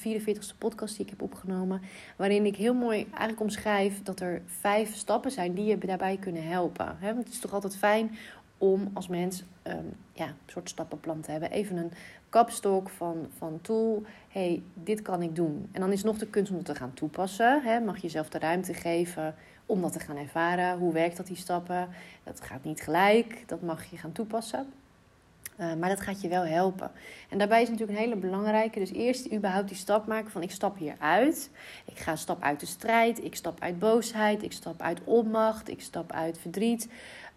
de 0.02 0.20
44ste 0.20 0.58
podcast 0.58 0.96
die 0.96 1.06
ik 1.06 1.10
heb 1.10 1.22
opgenomen. 1.22 1.82
Waarin 2.16 2.46
ik 2.46 2.56
heel 2.56 2.74
mooi 2.74 3.04
eigenlijk 3.04 3.40
omschrijf 3.40 4.04
dat 4.04 4.20
er 4.20 4.42
vijf 4.46 4.96
stappen 4.96 5.32
zijn 5.32 5.54
die 5.54 5.66
je 5.66 5.78
daarbij 5.78 6.18
kunnen 6.18 6.48
helpen. 6.48 6.98
Hè? 7.00 7.14
Want 7.14 7.26
het 7.26 7.34
is 7.34 7.40
toch 7.40 7.54
altijd 7.54 7.78
fijn 7.78 8.18
om 8.58 8.90
als 8.94 9.08
mens 9.08 9.44
um, 9.64 9.94
ja, 10.14 10.28
een 10.28 10.34
soort 10.46 10.70
stappenplan 10.70 11.22
te 11.22 11.32
hebben. 11.32 11.52
Even 11.52 11.78
een 11.78 11.92
kapstok 12.30 12.90
van, 12.90 13.28
van 13.38 13.60
tool. 13.62 14.04
hey, 14.30 14.64
dit 14.74 15.02
kan 15.02 15.22
ik 15.22 15.36
doen. 15.36 15.70
En 15.72 15.82
dan 15.82 15.92
is 15.92 16.04
nog 16.04 16.18
de 16.18 16.28
kunst 16.28 16.52
om 16.52 16.58
het 16.58 16.66
te 16.66 16.76
gaan 16.76 16.94
toepassen. 16.94 17.62
Hè? 17.64 17.80
Mag 17.80 17.96
je 17.96 18.02
jezelf 18.02 18.30
de 18.30 18.40
ruimte 18.40 18.74
geven 18.74 19.36
om 19.66 19.82
dat 19.82 19.94
te 19.94 20.00
gaan 20.00 20.18
ervaren. 20.18 20.78
Hoe 20.78 20.94
werkt 20.94 21.18
dat, 21.18 21.28
die 21.28 21.36
stappen? 21.36 21.90
Dat 22.24 22.42
gaat 22.42 22.64
niet 22.64 22.82
gelijk. 22.82 23.44
Dat 23.48 23.62
mag 23.62 23.86
je 23.86 23.98
gaan 23.98 24.12
toepassen. 24.12 24.68
Uh, 25.60 25.74
maar 25.74 25.90
dat 25.90 26.02
gaat 26.02 26.22
je 26.22 26.28
wel 26.28 26.46
helpen. 26.46 26.92
En 27.30 27.38
daarbij 27.38 27.62
is 27.62 27.70
natuurlijk 27.70 27.98
een 27.98 28.04
hele 28.04 28.20
belangrijke. 28.20 28.80
Dus 28.80 28.92
eerst 28.92 29.32
überhaupt 29.32 29.68
die 29.68 29.78
stap 29.78 30.08
maken 30.08 30.32
van 30.32 30.42
ik 30.42 30.52
stap 30.52 30.78
hier 30.78 30.96
uit. 31.00 31.50
Ik 31.86 31.98
ga 31.98 32.16
stap 32.16 32.44
uit 32.44 32.60
de 32.60 32.66
strijd. 32.66 33.24
Ik 33.24 33.36
stap 33.36 33.62
uit 33.62 33.80
boosheid. 33.80 34.44
Ik 34.44 34.52
stap 34.52 34.82
uit 34.82 35.00
onmacht. 35.04 35.70
Ik 35.70 35.82
stap 35.82 36.12
uit 36.12 36.38
verdriet. 36.38 36.90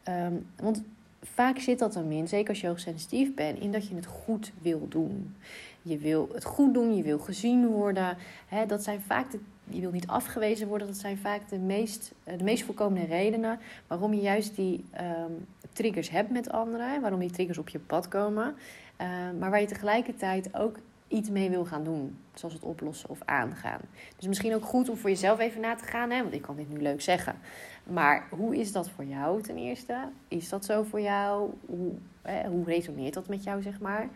Um, 0.09 0.47
want 0.57 0.83
vaak 1.23 1.59
zit 1.59 1.79
dat 1.79 1.95
er 1.95 2.13
in, 2.13 2.29
zeker 2.29 2.49
als 2.49 2.61
je 2.61 2.67
hoogsensitief 2.67 3.35
bent, 3.35 3.59
in 3.59 3.73
dat 3.73 3.89
je 3.89 3.95
het 3.95 4.07
goed 4.07 4.53
wil 4.63 4.87
doen. 4.89 5.37
Je 5.83 5.99
wil 5.99 6.29
het 6.35 6.45
goed 6.45 6.75
doen, 6.75 6.97
je 6.97 7.03
wil 7.03 7.19
gezien 7.19 7.67
worden. 7.67 8.17
Hè, 8.47 8.67
dat 8.67 8.83
zijn 8.83 9.01
vaak 9.01 9.31
de, 9.31 9.39
je 9.65 9.81
wil 9.81 9.91
niet 9.91 10.07
afgewezen 10.07 10.69
worden. 10.69 10.87
Dat 10.87 10.97
zijn 10.97 11.19
vaak 11.19 11.49
de 11.49 11.59
meest, 11.59 12.13
de 12.25 12.45
meest 12.45 12.65
voorkomende 12.65 13.07
redenen 13.07 13.59
waarom 13.87 14.15
je 14.15 14.21
juist 14.21 14.57
die 14.57 14.85
um, 15.01 15.47
triggers 15.73 16.11
hebt 16.11 16.31
met 16.31 16.51
anderen. 16.51 17.01
Waarom 17.01 17.21
die 17.21 17.31
triggers 17.31 17.59
op 17.59 17.69
je 17.69 17.79
pad 17.79 18.09
komen. 18.09 18.55
Uh, 19.01 19.07
maar 19.39 19.51
waar 19.51 19.61
je 19.61 19.67
tegelijkertijd 19.67 20.57
ook 20.57 20.77
iets 21.09 21.31
mee 21.31 21.51
wil 21.51 21.65
gaan 21.65 21.85
doen. 21.85 22.19
Zoals 22.35 22.55
het 22.55 22.63
oplossen 22.63 23.09
of 23.09 23.19
aangaan. 23.25 23.81
Dus 24.17 24.27
misschien 24.27 24.55
ook 24.55 24.65
goed 24.65 24.89
om 24.89 24.97
voor 24.97 25.11
jezelf 25.11 25.39
even 25.39 25.61
na 25.61 25.75
te 25.75 25.85
gaan. 25.85 26.11
Hè? 26.11 26.23
Want 26.23 26.35
ik 26.35 26.43
kan 26.43 26.57
dit 26.57 26.71
nu 26.71 26.81
leuk 26.81 27.01
zeggen. 27.01 27.37
Maar 27.85 28.27
hoe 28.31 28.57
is 28.57 28.73
dat 28.73 28.91
voor 28.91 29.05
jou 29.05 29.43
ten 29.43 29.57
eerste? 29.57 30.09
Is 30.29 30.49
dat 30.49 30.65
zo 30.65 30.83
voor 30.83 31.01
jou? 31.01 31.51
Hoe, 31.67 31.93
hè, 32.23 32.49
hoe 32.49 32.65
resoneert 32.65 33.15
dat 33.15 33.29
met 33.29 33.45
jou, 33.45 33.63
zeg 33.63 33.81
maar? 33.81 34.09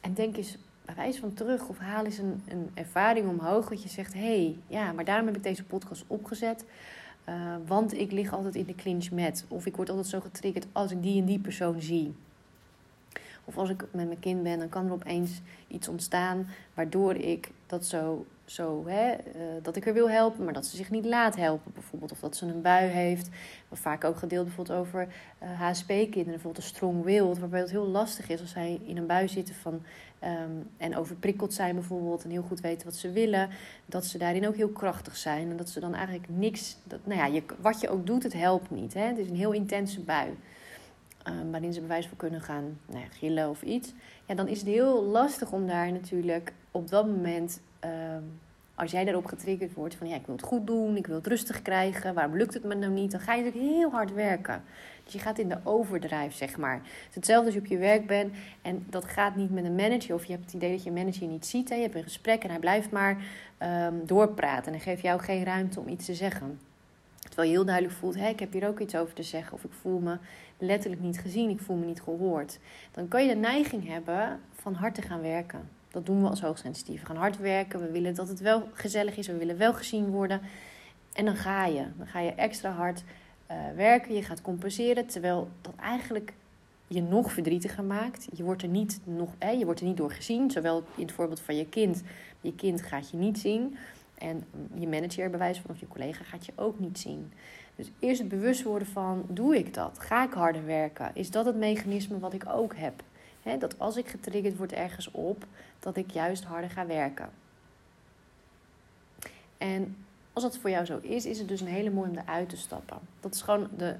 En 0.00 0.14
denk 0.14 0.36
eens 0.36 0.58
wijze 0.96 1.20
van 1.20 1.34
terug 1.34 1.68
of 1.68 1.78
haal 1.78 2.04
eens 2.04 2.18
een, 2.18 2.42
een 2.48 2.70
ervaring 2.74 3.28
omhoog 3.28 3.68
dat 3.68 3.82
je 3.82 3.88
zegt: 3.88 4.14
hé, 4.14 4.20
hey, 4.20 4.56
ja, 4.66 4.92
maar 4.92 5.04
daarom 5.04 5.26
heb 5.26 5.36
ik 5.36 5.42
deze 5.42 5.64
podcast 5.64 6.04
opgezet. 6.06 6.64
Uh, 7.28 7.54
want 7.66 7.98
ik 7.98 8.12
lig 8.12 8.32
altijd 8.32 8.54
in 8.54 8.66
de 8.66 8.74
clinch 8.74 9.10
met. 9.10 9.44
Of 9.48 9.66
ik 9.66 9.76
word 9.76 9.88
altijd 9.88 10.06
zo 10.06 10.20
getriggerd 10.20 10.66
als 10.72 10.90
ik 10.90 11.02
die 11.02 11.20
en 11.20 11.26
die 11.26 11.38
persoon 11.38 11.80
zie. 11.80 12.14
Of 13.44 13.58
als 13.58 13.70
ik 13.70 13.84
met 13.90 14.06
mijn 14.06 14.20
kind 14.20 14.42
ben, 14.42 14.58
dan 14.58 14.68
kan 14.68 14.86
er 14.86 14.92
opeens 14.92 15.40
iets 15.68 15.88
ontstaan 15.88 16.48
waardoor 16.74 17.14
ik 17.14 17.50
dat 17.66 17.86
zo, 17.86 18.26
zo 18.44 18.84
hè, 18.86 19.12
uh, 19.12 19.42
dat 19.62 19.76
ik 19.76 19.86
er 19.86 19.94
wil 19.94 20.10
helpen, 20.10 20.44
maar 20.44 20.52
dat 20.52 20.66
ze 20.66 20.76
zich 20.76 20.90
niet 20.90 21.04
laat 21.04 21.36
helpen 21.36 21.72
bijvoorbeeld. 21.72 22.12
Of 22.12 22.20
dat 22.20 22.36
ze 22.36 22.46
een 22.46 22.62
bui 22.62 22.86
heeft. 22.86 23.28
Wat 23.68 23.78
vaak 23.78 24.04
ook 24.04 24.16
gedeeld 24.16 24.44
bijvoorbeeld 24.44 24.78
over 24.78 25.08
HSP-kinderen, 25.38 26.24
bijvoorbeeld 26.24 26.56
een 26.56 26.62
strong 26.62 27.04
will, 27.04 27.34
waarbij 27.34 27.60
het 27.60 27.70
heel 27.70 27.86
lastig 27.86 28.28
is 28.28 28.40
als 28.40 28.50
zij 28.50 28.80
in 28.84 28.96
een 28.96 29.06
bui 29.06 29.28
zitten 29.28 29.54
van, 29.54 29.82
um, 30.24 30.70
en 30.76 30.96
overprikkeld 30.96 31.54
zijn 31.54 31.74
bijvoorbeeld 31.74 32.24
en 32.24 32.30
heel 32.30 32.42
goed 32.42 32.60
weten 32.60 32.86
wat 32.86 32.96
ze 32.96 33.10
willen. 33.10 33.48
Dat 33.86 34.04
ze 34.04 34.18
daarin 34.18 34.48
ook 34.48 34.56
heel 34.56 34.68
krachtig 34.68 35.16
zijn 35.16 35.50
en 35.50 35.56
dat 35.56 35.68
ze 35.68 35.80
dan 35.80 35.94
eigenlijk 35.94 36.28
niks, 36.28 36.76
dat, 36.84 36.98
nou 37.04 37.18
ja, 37.18 37.26
je, 37.26 37.42
wat 37.60 37.80
je 37.80 37.88
ook 37.88 38.06
doet, 38.06 38.22
het 38.22 38.32
helpt 38.32 38.70
niet. 38.70 38.94
Hè? 38.94 39.02
Het 39.02 39.18
is 39.18 39.28
een 39.28 39.36
heel 39.36 39.52
intense 39.52 40.00
bui. 40.00 40.28
Um, 41.28 41.50
waarin 41.50 41.72
ze 41.72 41.80
bewijs 41.80 42.06
voor 42.06 42.16
kunnen 42.16 42.40
gaan 42.40 42.78
nou 42.86 43.00
ja, 43.00 43.06
gillen 43.10 43.50
of 43.50 43.62
iets. 43.62 43.92
Ja, 44.26 44.34
dan 44.34 44.48
is 44.48 44.58
het 44.58 44.68
heel 44.68 45.02
lastig 45.04 45.52
om 45.52 45.66
daar 45.66 45.92
natuurlijk 45.92 46.52
op 46.70 46.88
dat 46.88 47.06
moment, 47.06 47.60
um, 47.84 48.40
als 48.74 48.90
jij 48.90 49.04
daarop 49.04 49.26
getriggerd 49.26 49.74
wordt 49.74 49.94
van 49.94 50.08
ja, 50.08 50.14
ik 50.14 50.26
wil 50.26 50.34
het 50.34 50.44
goed 50.44 50.66
doen, 50.66 50.96
ik 50.96 51.06
wil 51.06 51.16
het 51.16 51.26
rustig 51.26 51.62
krijgen, 51.62 52.14
waarom 52.14 52.36
lukt 52.36 52.54
het 52.54 52.64
me 52.64 52.74
nou 52.74 52.92
niet? 52.92 53.10
Dan 53.10 53.20
ga 53.20 53.34
je 53.34 53.42
natuurlijk 53.42 53.72
heel 53.72 53.90
hard 53.90 54.12
werken. 54.12 54.62
Dus 55.04 55.12
je 55.12 55.18
gaat 55.18 55.38
in 55.38 55.48
de 55.48 55.58
overdrijf, 55.62 56.34
zeg 56.34 56.56
maar. 56.56 56.74
Het 56.74 57.08
is 57.08 57.14
hetzelfde 57.14 57.44
als 57.44 57.54
je 57.54 57.60
op 57.60 57.66
je 57.66 57.78
werk 57.78 58.06
bent 58.06 58.34
en 58.62 58.86
dat 58.90 59.04
gaat 59.04 59.36
niet 59.36 59.50
met 59.50 59.64
een 59.64 59.74
manager 59.74 60.14
of 60.14 60.24
je 60.24 60.32
hebt 60.32 60.44
het 60.44 60.54
idee 60.54 60.70
dat 60.70 60.84
je 60.84 60.92
manager 60.92 61.26
niet 61.26 61.46
ziet. 61.46 61.68
Hè? 61.68 61.74
Je 61.74 61.82
hebt 61.82 61.94
een 61.94 62.02
gesprek 62.02 62.42
en 62.42 62.50
hij 62.50 62.58
blijft 62.58 62.90
maar 62.90 63.16
um, 63.62 64.06
doorpraten 64.06 64.66
en 64.66 64.72
hij 64.72 64.80
geeft 64.80 65.02
jou 65.02 65.20
geen 65.20 65.44
ruimte 65.44 65.80
om 65.80 65.88
iets 65.88 66.04
te 66.04 66.14
zeggen. 66.14 66.58
Terwijl 67.18 67.48
je 67.48 67.54
heel 67.54 67.64
duidelijk 67.64 67.94
voelt, 67.94 68.14
hé, 68.14 68.28
ik 68.28 68.40
heb 68.40 68.52
hier 68.52 68.68
ook 68.68 68.80
iets 68.80 68.96
over 68.96 69.14
te 69.14 69.22
zeggen. 69.22 69.52
Of 69.52 69.64
ik 69.64 69.72
voel 69.80 69.98
me 69.98 70.16
letterlijk 70.64 71.02
niet 71.02 71.18
gezien, 71.18 71.50
ik 71.50 71.60
voel 71.60 71.76
me 71.76 71.86
niet 71.86 72.02
gehoord. 72.02 72.58
Dan 72.92 73.08
kan 73.08 73.22
je 73.22 73.34
de 73.34 73.40
neiging 73.40 73.88
hebben 73.88 74.40
van 74.52 74.74
hard 74.74 74.94
te 74.94 75.02
gaan 75.02 75.20
werken. 75.20 75.68
Dat 75.90 76.06
doen 76.06 76.22
we 76.22 76.28
als 76.28 76.40
hoogsensitief. 76.40 77.00
We 77.00 77.06
gaan 77.06 77.16
hard 77.16 77.38
werken, 77.38 77.80
we 77.80 77.90
willen 77.90 78.14
dat 78.14 78.28
het 78.28 78.40
wel 78.40 78.68
gezellig 78.72 79.16
is, 79.16 79.26
we 79.26 79.36
willen 79.36 79.58
wel 79.58 79.74
gezien 79.74 80.10
worden. 80.10 80.40
En 81.12 81.24
dan 81.24 81.36
ga 81.36 81.66
je. 81.66 81.86
Dan 81.96 82.06
ga 82.06 82.20
je 82.20 82.34
extra 82.34 82.70
hard 82.70 83.04
uh, 83.50 83.56
werken, 83.76 84.14
je 84.14 84.22
gaat 84.22 84.42
compenseren. 84.42 85.06
Terwijl 85.06 85.48
dat 85.60 85.74
eigenlijk 85.80 86.32
je 86.86 87.02
nog 87.02 87.32
verdrietiger 87.32 87.84
maakt. 87.84 88.28
Je 88.32 88.42
wordt 88.42 88.62
er 88.62 88.68
niet, 88.68 89.00
nog, 89.04 89.30
je 89.58 89.64
wordt 89.64 89.80
er 89.80 89.86
niet 89.86 89.96
door 89.96 90.10
gezien. 90.10 90.50
Zowel 90.50 90.82
in 90.96 91.02
het 91.02 91.12
voorbeeld 91.12 91.40
van 91.40 91.56
je 91.56 91.68
kind. 91.68 92.02
Je 92.40 92.54
kind 92.54 92.82
gaat 92.82 93.10
je 93.10 93.16
niet 93.16 93.38
zien. 93.38 93.76
En 94.18 94.44
je 94.74 94.88
manager, 94.88 95.30
bij 95.30 95.38
wijze 95.38 95.60
van 95.60 95.70
of 95.70 95.80
je 95.80 95.88
collega, 95.88 96.24
gaat 96.24 96.46
je 96.46 96.52
ook 96.54 96.78
niet 96.78 96.98
zien. 96.98 97.32
Dus 97.76 97.90
eerst 97.98 98.20
het 98.20 98.28
bewust 98.28 98.62
worden 98.62 98.88
van, 98.88 99.24
doe 99.28 99.56
ik 99.56 99.74
dat? 99.74 99.98
Ga 99.98 100.24
ik 100.24 100.32
harder 100.32 100.66
werken? 100.66 101.10
Is 101.14 101.30
dat 101.30 101.44
het 101.44 101.56
mechanisme 101.56 102.18
wat 102.18 102.32
ik 102.32 102.44
ook 102.48 102.76
heb? 102.76 103.02
He, 103.42 103.58
dat 103.58 103.78
als 103.78 103.96
ik 103.96 104.08
getriggerd 104.08 104.56
word 104.56 104.72
ergens 104.72 105.10
op, 105.10 105.46
dat 105.78 105.96
ik 105.96 106.10
juist 106.10 106.44
harder 106.44 106.70
ga 106.70 106.86
werken. 106.86 107.30
En 109.58 109.96
als 110.32 110.42
dat 110.42 110.58
voor 110.58 110.70
jou 110.70 110.84
zo 110.84 110.98
is, 111.02 111.26
is 111.26 111.38
het 111.38 111.48
dus 111.48 111.60
een 111.60 111.66
hele 111.66 111.90
mooie 111.90 112.10
om 112.10 112.18
eruit 112.18 112.48
te 112.48 112.56
stappen. 112.56 112.98
Dat 113.20 113.34
is 113.34 113.42
gewoon 113.42 113.68
de 113.76 113.96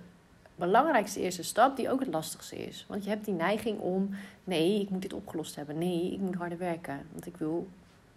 belangrijkste 0.54 1.20
eerste 1.20 1.42
stap, 1.42 1.76
die 1.76 1.90
ook 1.90 2.00
het 2.00 2.08
lastigste 2.08 2.56
is. 2.56 2.84
Want 2.88 3.04
je 3.04 3.10
hebt 3.10 3.24
die 3.24 3.34
neiging 3.34 3.78
om, 3.80 4.10
nee, 4.44 4.80
ik 4.80 4.90
moet 4.90 5.02
dit 5.02 5.12
opgelost 5.12 5.56
hebben. 5.56 5.78
Nee, 5.78 6.12
ik 6.12 6.18
moet 6.18 6.34
harder 6.34 6.58
werken, 6.58 7.06
want 7.12 7.26
ik 7.26 7.36
wil, 7.36 7.68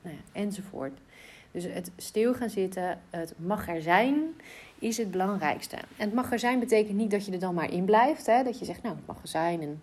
nou 0.02 0.16
ja, 0.16 0.40
enzovoort. 0.42 1.00
Dus 1.51 1.63
het 1.63 1.92
stil 1.98 2.34
gaan 2.34 2.50
zitten, 2.50 3.00
het 3.10 3.34
mag 3.38 3.68
er 3.68 3.82
zijn, 3.82 4.16
is 4.80 4.98
het 4.98 5.12
belangrijkste. 5.12 5.75
En 5.75 6.06
het 6.06 6.13
mag 6.13 6.32
er 6.32 6.39
zijn 6.39 6.60
betekent 6.60 6.98
niet 6.98 7.12
dat 7.12 7.25
je 7.25 7.32
er 7.32 7.39
dan 7.39 7.54
maar 7.54 7.72
in 7.72 7.86
blijft. 7.86 8.25
Hè? 8.25 8.44
Dat 8.44 8.60
je 8.60 8.66
zegt, 8.66 8.84
nou, 8.84 8.96
het 8.96 9.08
mag 9.08 9.22
er 9.22 9.27
zijn 9.27 9.62
en 9.62 9.82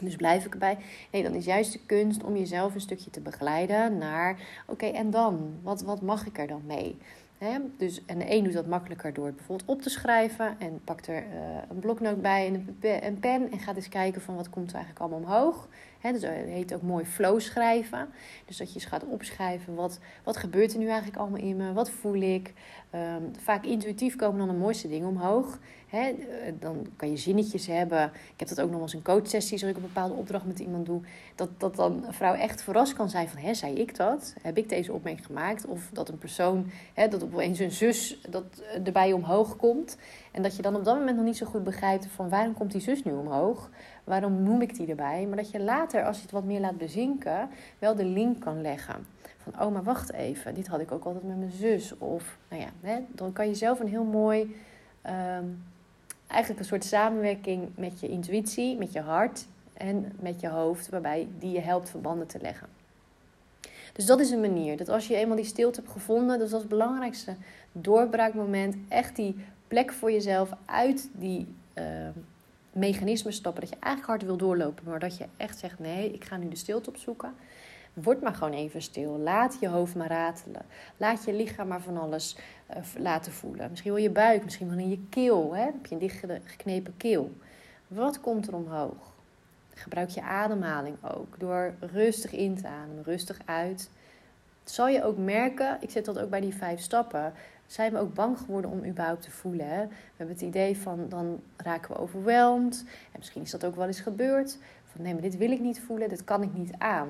dus 0.00 0.16
blijf 0.16 0.44
ik 0.44 0.52
erbij. 0.52 0.78
Nee, 1.10 1.22
dan 1.22 1.34
is 1.34 1.44
juist 1.44 1.72
de 1.72 1.80
kunst 1.86 2.22
om 2.22 2.36
jezelf 2.36 2.74
een 2.74 2.80
stukje 2.80 3.10
te 3.10 3.20
begeleiden 3.20 3.98
naar, 3.98 4.38
oké, 4.66 4.86
en 4.86 5.10
dan? 5.10 5.54
Wat, 5.62 5.82
wat 5.82 6.02
mag 6.02 6.26
ik 6.26 6.38
er 6.38 6.46
dan 6.46 6.62
mee? 6.66 6.98
Dus, 7.76 8.04
en 8.04 8.18
de 8.18 8.30
een 8.30 8.44
doet 8.44 8.52
dat 8.52 8.66
makkelijker 8.66 9.12
door 9.12 9.26
het 9.26 9.36
bijvoorbeeld 9.36 9.68
op 9.68 9.82
te 9.82 9.90
schrijven 9.90 10.56
en 10.58 10.80
pakt 10.84 11.06
er 11.06 11.22
uh, 11.22 11.24
een 11.68 11.78
bloknoot 11.78 12.22
bij 12.22 12.46
en 12.46 12.76
een, 12.80 13.18
pen 13.20 13.50
en 13.50 13.58
gaat 13.58 13.76
eens 13.76 13.88
kijken 13.88 14.20
van 14.20 14.36
wat 14.36 14.50
komt 14.50 14.68
er 14.68 14.74
eigenlijk 14.74 15.04
allemaal 15.04 15.18
omhoog. 15.18 15.68
Dus 16.10 16.20
dat 16.20 16.30
heet 16.30 16.74
ook 16.74 16.82
mooi 16.82 17.04
flow 17.04 17.40
schrijven. 17.40 18.08
Dus 18.46 18.56
dat 18.56 18.68
je 18.68 18.74
eens 18.74 18.84
gaat 18.84 19.04
opschrijven 19.04 19.74
wat, 19.74 19.98
wat 20.24 20.36
gebeurt 20.36 20.72
er 20.72 20.78
nu 20.78 20.86
eigenlijk 20.86 21.16
allemaal 21.16 21.40
in 21.40 21.56
me, 21.56 21.72
wat 21.72 21.90
voel 21.90 22.20
ik. 22.20 22.52
Um, 22.94 23.30
vaak 23.38 23.64
intuïtief 23.64 24.16
komen 24.16 24.38
dan 24.38 24.48
de 24.48 24.60
mooiste 24.60 24.88
dingen 24.88 25.08
omhoog. 25.08 25.58
He, 25.86 26.14
dan 26.58 26.86
kan 26.96 27.10
je 27.10 27.16
zinnetjes 27.16 27.66
hebben. 27.66 28.04
Ik 28.04 28.40
heb 28.40 28.48
dat 28.48 28.60
ook 28.60 28.70
nog 28.70 28.80
eens 28.80 28.94
in 28.94 29.02
coachsessies, 29.02 29.62
als 29.62 29.70
ik 29.70 29.76
een 29.76 29.82
bepaalde 29.82 30.14
opdracht 30.14 30.46
met 30.46 30.58
iemand 30.58 30.86
doe. 30.86 31.00
Dat, 31.34 31.48
dat 31.56 31.76
dan 31.76 32.04
een 32.06 32.12
vrouw 32.12 32.34
echt 32.34 32.62
verrast 32.62 32.92
kan 32.92 33.10
zijn 33.10 33.28
van, 33.28 33.40
hè, 33.40 33.54
zei 33.54 33.74
ik 33.74 33.96
dat? 33.96 34.34
Heb 34.42 34.56
ik 34.56 34.68
deze 34.68 34.92
opmerking 34.92 35.26
gemaakt? 35.26 35.66
Of 35.66 35.90
dat 35.92 36.08
een 36.08 36.18
persoon, 36.18 36.70
hè, 36.94 37.08
dat 37.08 37.22
opeens 37.22 37.58
een 37.58 37.70
zus 37.70 38.20
dat 38.30 38.62
erbij 38.84 39.12
omhoog 39.12 39.56
komt. 39.56 39.96
En 40.32 40.42
dat 40.42 40.56
je 40.56 40.62
dan 40.62 40.76
op 40.76 40.84
dat 40.84 40.96
moment 40.96 41.16
nog 41.16 41.24
niet 41.26 41.36
zo 41.36 41.46
goed 41.46 41.64
begrijpt 41.64 42.06
van 42.06 42.28
waarom 42.28 42.54
komt 42.54 42.72
die 42.72 42.80
zus 42.80 43.04
nu 43.04 43.12
omhoog? 43.12 43.70
Waarom 44.04 44.42
noem 44.42 44.62
ik 44.62 44.76
die 44.76 44.86
erbij? 44.86 45.26
Maar 45.26 45.36
dat 45.36 45.50
je 45.50 45.60
later, 45.60 46.04
als 46.04 46.16
je 46.16 46.22
het 46.22 46.32
wat 46.32 46.44
meer 46.44 46.60
laat 46.60 46.78
bezinken, 46.78 47.48
wel 47.78 47.94
de 47.94 48.04
link 48.04 48.40
kan 48.40 48.60
leggen. 48.60 49.11
Van, 49.42 49.60
oh, 49.60 49.72
maar 49.72 49.82
wacht 49.82 50.12
even, 50.12 50.54
dit 50.54 50.66
had 50.66 50.80
ik 50.80 50.92
ook 50.92 51.04
altijd 51.04 51.24
met 51.24 51.38
mijn 51.38 51.50
zus. 51.50 51.98
Of, 51.98 52.38
nou 52.48 52.62
ja, 52.62 52.68
hè, 52.80 52.98
dan 53.08 53.32
kan 53.32 53.48
je 53.48 53.54
zelf 53.54 53.80
een 53.80 53.88
heel 53.88 54.04
mooi, 54.04 54.56
um, 55.06 55.62
eigenlijk 56.26 56.60
een 56.60 56.66
soort 56.66 56.84
samenwerking 56.84 57.68
met 57.76 58.00
je 58.00 58.08
intuïtie, 58.08 58.76
met 58.76 58.92
je 58.92 59.00
hart 59.00 59.46
en 59.72 60.12
met 60.20 60.40
je 60.40 60.48
hoofd, 60.48 60.88
waarbij 60.88 61.28
die 61.38 61.52
je 61.52 61.60
helpt 61.60 61.90
verbanden 61.90 62.26
te 62.26 62.38
leggen. 62.40 62.68
Dus 63.92 64.06
dat 64.06 64.20
is 64.20 64.30
een 64.30 64.40
manier. 64.40 64.76
Dat 64.76 64.88
als 64.88 65.08
je 65.08 65.16
eenmaal 65.16 65.36
die 65.36 65.44
stilte 65.44 65.80
hebt 65.80 65.92
gevonden, 65.92 66.38
dus 66.38 66.50
dat 66.50 66.60
is 66.60 66.66
het 66.68 66.78
belangrijkste 66.78 67.34
doorbraakmoment. 67.72 68.76
Echt 68.88 69.16
die 69.16 69.36
plek 69.68 69.92
voor 69.92 70.12
jezelf 70.12 70.50
uit 70.64 71.08
die 71.12 71.54
uh, 71.74 71.84
mechanismen 72.72 73.32
stappen. 73.32 73.60
Dat 73.60 73.70
je 73.70 73.76
eigenlijk 73.80 74.06
hard 74.06 74.24
wil 74.24 74.36
doorlopen, 74.36 74.84
maar 74.86 74.98
dat 74.98 75.16
je 75.16 75.26
echt 75.36 75.58
zegt: 75.58 75.78
nee, 75.78 76.12
ik 76.12 76.24
ga 76.24 76.36
nu 76.36 76.48
de 76.48 76.56
stilte 76.56 76.90
opzoeken. 76.90 77.34
Word 77.92 78.22
maar 78.22 78.34
gewoon 78.34 78.52
even 78.52 78.82
stil. 78.82 79.18
Laat 79.18 79.56
je 79.60 79.68
hoofd 79.68 79.94
maar 79.94 80.08
ratelen. 80.08 80.62
Laat 80.96 81.24
je 81.24 81.32
lichaam 81.32 81.68
maar 81.68 81.80
van 81.80 81.96
alles 81.96 82.36
uh, 82.70 82.76
laten 82.98 83.32
voelen. 83.32 83.70
Misschien 83.70 83.92
wel 83.92 84.02
je 84.02 84.10
buik, 84.10 84.44
misschien 84.44 84.68
wel 84.68 84.78
in 84.78 84.90
je 84.90 85.06
keel. 85.08 85.54
Hè? 85.54 85.62
Heb 85.62 85.86
je 85.86 85.94
een 85.94 86.00
dichtgeknepen 86.00 86.96
keel. 86.96 87.32
Wat 87.88 88.20
komt 88.20 88.46
er 88.46 88.54
omhoog? 88.54 89.12
Gebruik 89.74 90.08
je 90.08 90.22
ademhaling 90.22 90.96
ook. 91.02 91.38
Door 91.38 91.74
rustig 91.80 92.32
in 92.32 92.56
te 92.56 92.66
ademen, 92.66 93.04
rustig 93.04 93.38
uit. 93.44 93.90
Zal 94.64 94.88
je 94.88 95.04
ook 95.04 95.18
merken, 95.18 95.76
ik 95.80 95.90
zet 95.90 96.04
dat 96.04 96.18
ook 96.18 96.30
bij 96.30 96.40
die 96.40 96.54
vijf 96.54 96.80
stappen, 96.80 97.32
zijn 97.66 97.92
we 97.92 97.98
ook 97.98 98.14
bang 98.14 98.38
geworden 98.38 98.70
om 98.70 98.84
überhaupt 98.84 99.22
te 99.22 99.30
voelen. 99.30 99.68
Hè? 99.68 99.86
We 99.86 99.94
hebben 100.16 100.34
het 100.34 100.44
idee 100.44 100.78
van 100.78 101.08
dan 101.08 101.40
raken 101.56 101.94
we 101.94 102.00
overweldigd. 102.00 102.80
En 102.82 103.18
misschien 103.18 103.42
is 103.42 103.50
dat 103.50 103.64
ook 103.64 103.76
wel 103.76 103.86
eens 103.86 104.00
gebeurd. 104.00 104.58
Van 104.84 105.02
nee, 105.02 105.12
maar 105.12 105.22
dit 105.22 105.36
wil 105.36 105.50
ik 105.50 105.60
niet 105.60 105.80
voelen, 105.80 106.08
dit 106.08 106.24
kan 106.24 106.42
ik 106.42 106.54
niet 106.54 106.72
aan. 106.78 107.08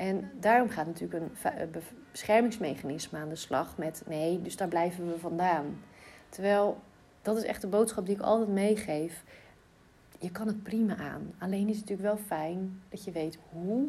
En 0.00 0.30
daarom 0.40 0.68
gaat 0.68 0.86
natuurlijk 0.86 1.22
een 1.22 1.70
beschermingsmechanisme 2.10 3.18
aan 3.18 3.28
de 3.28 3.36
slag 3.36 3.76
met 3.78 4.02
nee, 4.06 4.42
dus 4.42 4.56
daar 4.56 4.68
blijven 4.68 5.06
we 5.06 5.18
vandaan. 5.18 5.80
Terwijl 6.28 6.80
dat 7.22 7.36
is 7.36 7.44
echt 7.44 7.60
de 7.60 7.66
boodschap 7.66 8.06
die 8.06 8.14
ik 8.14 8.20
altijd 8.20 8.48
meegeef 8.48 9.24
je 10.18 10.30
kan 10.30 10.46
het 10.46 10.62
prima 10.62 10.96
aan. 10.96 11.32
Alleen 11.38 11.68
is 11.68 11.76
het 11.76 11.88
natuurlijk 11.88 12.16
wel 12.16 12.26
fijn 12.26 12.80
dat 12.88 13.04
je 13.04 13.10
weet 13.10 13.38
hoe 13.50 13.88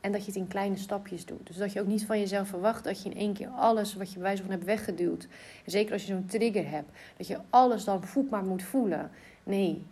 en 0.00 0.12
dat 0.12 0.20
je 0.20 0.26
het 0.26 0.40
in 0.40 0.48
kleine 0.48 0.76
stapjes 0.76 1.26
doet. 1.26 1.46
Dus 1.46 1.56
dat 1.56 1.72
je 1.72 1.80
ook 1.80 1.86
niet 1.86 2.06
van 2.06 2.18
jezelf 2.18 2.48
verwacht 2.48 2.84
dat 2.84 3.02
je 3.02 3.10
in 3.10 3.16
één 3.16 3.32
keer 3.32 3.48
alles 3.48 3.94
wat 3.94 4.08
je 4.08 4.14
bij 4.14 4.22
wijze 4.22 4.42
van 4.42 4.50
hebt 4.50 4.64
weggeduwd. 4.64 5.28
En 5.64 5.70
zeker 5.70 5.92
als 5.92 6.02
je 6.02 6.12
zo'n 6.12 6.26
trigger 6.26 6.70
hebt, 6.70 6.90
dat 7.16 7.26
je 7.26 7.38
alles 7.50 7.84
dan 7.84 8.04
voet 8.04 8.30
maar 8.30 8.44
moet 8.44 8.62
voelen. 8.62 9.10
Nee, 9.44 9.86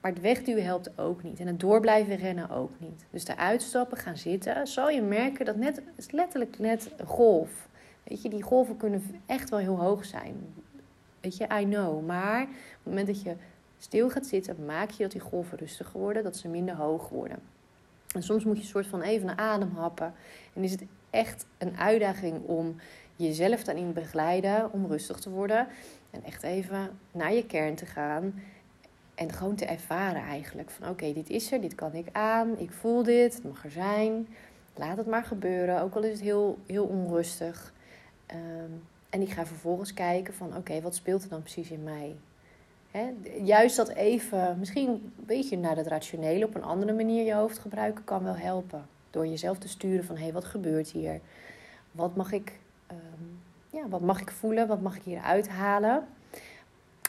maar 0.00 0.12
het 0.12 0.20
wegduwen 0.20 0.64
helpt 0.64 0.98
ook 0.98 1.22
niet. 1.22 1.40
En 1.40 1.46
het 1.46 1.60
door 1.60 1.80
blijven 1.80 2.16
rennen 2.16 2.50
ook 2.50 2.70
niet. 2.78 3.04
Dus 3.10 3.24
de 3.24 3.36
uitstappen, 3.36 3.98
gaan 3.98 4.16
zitten, 4.16 4.66
zal 4.66 4.88
je 4.88 5.02
merken 5.02 5.44
dat 5.44 5.56
net, 5.56 5.76
het 5.76 5.84
is 5.96 6.10
letterlijk 6.10 6.58
net 6.58 6.90
een 6.96 7.06
golf. 7.06 7.68
Weet 8.02 8.22
je, 8.22 8.28
die 8.28 8.42
golven 8.42 8.76
kunnen 8.76 9.02
echt 9.26 9.50
wel 9.50 9.58
heel 9.58 9.78
hoog 9.78 10.04
zijn. 10.04 10.36
Weet 11.20 11.36
je, 11.36 11.46
I 11.60 11.64
know. 11.64 12.06
Maar 12.06 12.42
op 12.42 12.48
het 12.48 12.84
moment 12.84 13.06
dat 13.06 13.22
je 13.22 13.34
stil 13.78 14.10
gaat 14.10 14.26
zitten, 14.26 14.64
maak 14.64 14.90
je 14.90 15.02
dat 15.02 15.12
die 15.12 15.20
golven 15.20 15.58
rustiger 15.58 16.00
worden, 16.00 16.22
dat 16.22 16.36
ze 16.36 16.48
minder 16.48 16.74
hoog 16.74 17.08
worden. 17.08 17.38
En 18.14 18.22
soms 18.22 18.44
moet 18.44 18.56
je 18.56 18.62
een 18.62 18.68
soort 18.68 18.86
van 18.86 19.02
even 19.02 19.28
een 19.28 19.38
adem 19.38 19.70
happen. 19.74 20.14
En 20.52 20.62
is 20.62 20.70
het 20.70 20.84
echt 21.10 21.46
een 21.58 21.76
uitdaging 21.78 22.46
om 22.46 22.76
jezelf 23.16 23.64
daarin 23.64 23.92
begeleiden, 23.92 24.72
om 24.72 24.86
rustig 24.86 25.18
te 25.18 25.30
worden. 25.30 25.66
En 26.10 26.24
echt 26.24 26.42
even 26.42 26.98
naar 27.12 27.32
je 27.32 27.46
kern 27.46 27.74
te 27.74 27.86
gaan. 27.86 28.34
En 29.20 29.32
gewoon 29.32 29.54
te 29.54 29.64
ervaren 29.64 30.22
eigenlijk. 30.22 30.70
Van 30.70 30.88
oké, 30.88 31.12
dit 31.12 31.30
is 31.30 31.52
er, 31.52 31.60
dit 31.60 31.74
kan 31.74 31.94
ik 31.94 32.06
aan, 32.12 32.58
ik 32.58 32.72
voel 32.72 33.02
dit, 33.02 33.34
het 33.34 33.44
mag 33.44 33.64
er 33.64 33.70
zijn. 33.70 34.28
Laat 34.74 34.96
het 34.96 35.06
maar 35.06 35.24
gebeuren, 35.24 35.80
ook 35.80 35.94
al 35.94 36.02
is 36.02 36.12
het 36.12 36.20
heel, 36.20 36.58
heel 36.66 36.84
onrustig. 36.84 37.72
Ehm, 38.26 38.70
en 39.10 39.20
ik 39.20 39.30
ga 39.30 39.46
vervolgens 39.46 39.94
kijken 39.94 40.34
van 40.34 40.56
oké, 40.56 40.80
wat 40.80 40.94
speelt 40.94 41.22
er 41.22 41.28
dan 41.28 41.42
precies 41.42 41.70
in 41.70 41.82
mij? 41.82 42.16
juist 43.42 43.76
dat 43.76 43.88
even, 43.88 44.58
misschien 44.58 44.88
een 44.88 45.12
beetje 45.16 45.58
naar 45.58 45.76
het 45.76 45.86
rationele, 45.86 46.44
op 46.44 46.54
een 46.54 46.62
andere 46.62 46.92
manier 46.92 47.24
je 47.24 47.34
hoofd 47.34 47.58
gebruiken, 47.58 48.04
kan 48.04 48.24
wel 48.24 48.36
helpen. 48.36 48.86
Door 49.10 49.26
jezelf 49.26 49.58
te 49.58 49.68
sturen 49.68 50.04
van 50.04 50.16
hé, 50.16 50.22
hey, 50.22 50.32
wat 50.32 50.44
gebeurt 50.44 50.90
hier? 50.90 51.20
Wat 51.92 52.16
mag 52.16 52.32
ik, 52.32 52.58
ehm, 52.86 53.24
ja, 53.70 53.88
wat 53.88 54.00
mag 54.00 54.20
ik 54.20 54.30
voelen? 54.30 54.66
Wat 54.66 54.80
mag 54.80 54.96
ik 54.96 55.02
hier 55.02 55.20
uithalen? 55.20 56.06